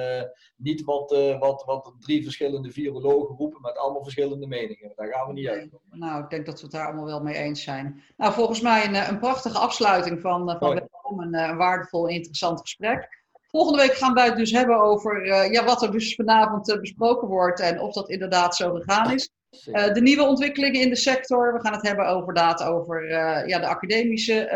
niet 0.57 0.85
wat, 0.85 1.11
wat, 1.39 1.63
wat 1.65 1.95
drie 1.99 2.23
verschillende 2.23 2.71
virologen 2.71 3.37
roepen 3.37 3.61
met 3.61 3.79
allemaal 3.79 4.03
verschillende 4.03 4.47
meningen. 4.47 4.93
Daar 4.95 5.13
gaan 5.13 5.27
we 5.27 5.33
niet 5.33 5.49
uit. 5.49 5.71
Nou, 5.91 6.23
ik 6.23 6.31
denk 6.31 6.47
dat 6.47 6.57
we 6.57 6.63
het 6.63 6.73
daar 6.73 6.87
allemaal 6.87 7.05
wel 7.05 7.23
mee 7.23 7.35
eens 7.37 7.63
zijn. 7.63 8.03
Nou, 8.17 8.33
volgens 8.33 8.61
mij 8.61 8.85
een, 8.85 9.09
een 9.09 9.19
prachtige 9.19 9.59
afsluiting 9.59 10.21
van, 10.21 10.57
van 10.59 10.89
een, 11.19 11.35
een 11.35 11.57
waardevol 11.57 12.09
en 12.09 12.15
interessant 12.15 12.61
gesprek. 12.61 13.19
Volgende 13.51 13.79
week 13.79 13.93
gaan 13.93 14.15
wij 14.15 14.27
het 14.27 14.37
dus 14.37 14.51
hebben 14.51 14.81
over 14.81 15.27
uh, 15.27 15.51
ja, 15.53 15.65
wat 15.65 15.83
er 15.83 15.93
dus 15.93 16.15
vanavond 16.15 16.69
uh, 16.69 16.81
besproken 16.81 17.29
wordt 17.29 17.61
en 17.61 17.81
of 17.81 17.93
dat 17.93 18.11
inderdaad 18.11 18.57
zo 18.57 18.75
gegaan 18.75 19.13
is. 19.13 19.31
Uh, 19.67 19.93
de 19.93 20.01
nieuwe 20.01 20.23
ontwikkelingen 20.23 20.81
in 20.81 20.89
de 20.89 20.97
sector. 20.97 21.53
We 21.53 21.61
gaan 21.61 21.73
het 21.73 21.87
hebben 21.87 22.07
over, 22.07 22.59
over 22.67 23.09
ja, 23.49 23.59
de 23.59 23.67
academische 23.67 24.49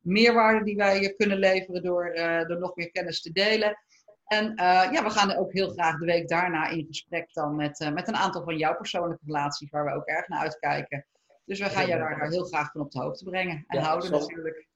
meerwaarde 0.00 0.64
die 0.64 0.76
wij 0.76 1.14
kunnen 1.16 1.38
leveren 1.38 1.82
door, 1.82 2.12
door 2.46 2.58
nog 2.58 2.76
meer 2.76 2.90
kennis 2.90 3.22
te 3.22 3.32
delen. 3.32 3.76
En 4.24 4.52
ja, 4.92 5.02
we 5.02 5.10
gaan 5.10 5.36
ook 5.36 5.52
heel 5.52 5.68
graag 5.68 5.98
de 5.98 6.06
week 6.06 6.28
daarna 6.28 6.68
in 6.68 6.86
gesprek 6.86 7.32
dan 7.32 7.56
met, 7.56 7.90
met 7.94 8.08
een 8.08 8.16
aantal 8.16 8.44
van 8.44 8.56
jouw 8.56 8.76
persoonlijke 8.76 9.24
relaties 9.26 9.70
waar 9.70 9.84
we 9.84 9.94
ook 9.94 10.06
erg 10.06 10.28
naar 10.28 10.40
uitkijken. 10.40 11.06
Dus 11.44 11.58
we 11.58 11.64
gaan 11.64 11.86
jou 11.86 12.00
daar, 12.00 12.18
daar 12.18 12.28
heel 12.28 12.44
graag 12.44 12.70
van 12.70 12.80
op 12.80 12.90
de 12.90 13.00
hoogte 13.00 13.24
brengen 13.24 13.64
en 13.66 13.78
ja, 13.78 13.84
houden 13.84 14.10
natuurlijk. 14.10 14.70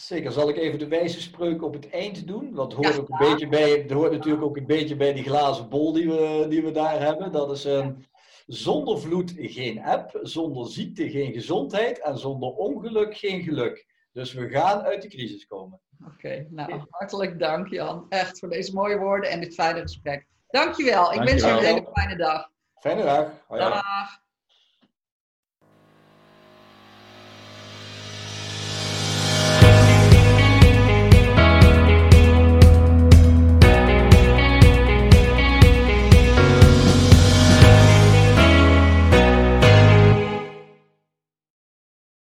Zeker, 0.00 0.32
zal 0.32 0.48
ik 0.48 0.56
even 0.56 0.78
de 0.78 0.88
wijze 0.88 1.20
spreuk 1.20 1.62
op 1.62 1.72
het 1.72 1.90
eind 1.90 2.26
doen? 2.26 2.54
Dat 2.54 2.72
hoort, 2.72 2.94
ja, 2.94 3.00
ook 3.00 3.08
een 3.08 3.30
beetje 3.30 3.48
bij, 3.48 3.82
dat 3.86 3.96
hoort 3.96 4.12
natuurlijk 4.12 4.44
ook 4.44 4.56
een 4.56 4.66
beetje 4.66 4.96
bij 4.96 5.12
die 5.12 5.24
glazen 5.24 5.68
bol 5.68 5.92
die 5.92 6.08
we, 6.08 6.46
die 6.48 6.62
we 6.62 6.70
daar 6.70 7.00
hebben. 7.00 7.32
Dat 7.32 7.50
is 7.50 7.64
um, 7.64 8.06
zonder 8.46 9.00
vloed 9.00 9.32
geen 9.36 9.82
app, 9.84 10.18
zonder 10.22 10.70
ziekte 10.70 11.10
geen 11.10 11.32
gezondheid 11.32 12.00
en 12.00 12.18
zonder 12.18 12.48
ongeluk 12.48 13.16
geen 13.16 13.42
geluk. 13.42 13.86
Dus 14.12 14.32
we 14.32 14.48
gaan 14.48 14.80
uit 14.80 15.02
de 15.02 15.08
crisis 15.08 15.46
komen. 15.46 15.80
Oké, 16.00 16.12
okay, 16.12 16.46
nou 16.50 16.82
hartelijk 16.90 17.38
dank 17.38 17.68
Jan. 17.68 18.06
Echt 18.08 18.38
voor 18.38 18.48
deze 18.48 18.74
mooie 18.74 18.98
woorden 18.98 19.30
en 19.30 19.40
dit 19.40 19.54
fijne 19.54 19.80
gesprek. 19.80 20.26
Dankjewel. 20.48 21.12
Ik 21.12 21.22
wens 21.22 21.42
je 21.42 21.50
een 21.50 21.58
hele 21.58 21.88
fijne 21.92 22.16
dag. 22.16 22.50
Fijne 22.80 23.02
dag. 23.02 23.32
Hoi, 23.46 23.60
dag. 23.60 23.82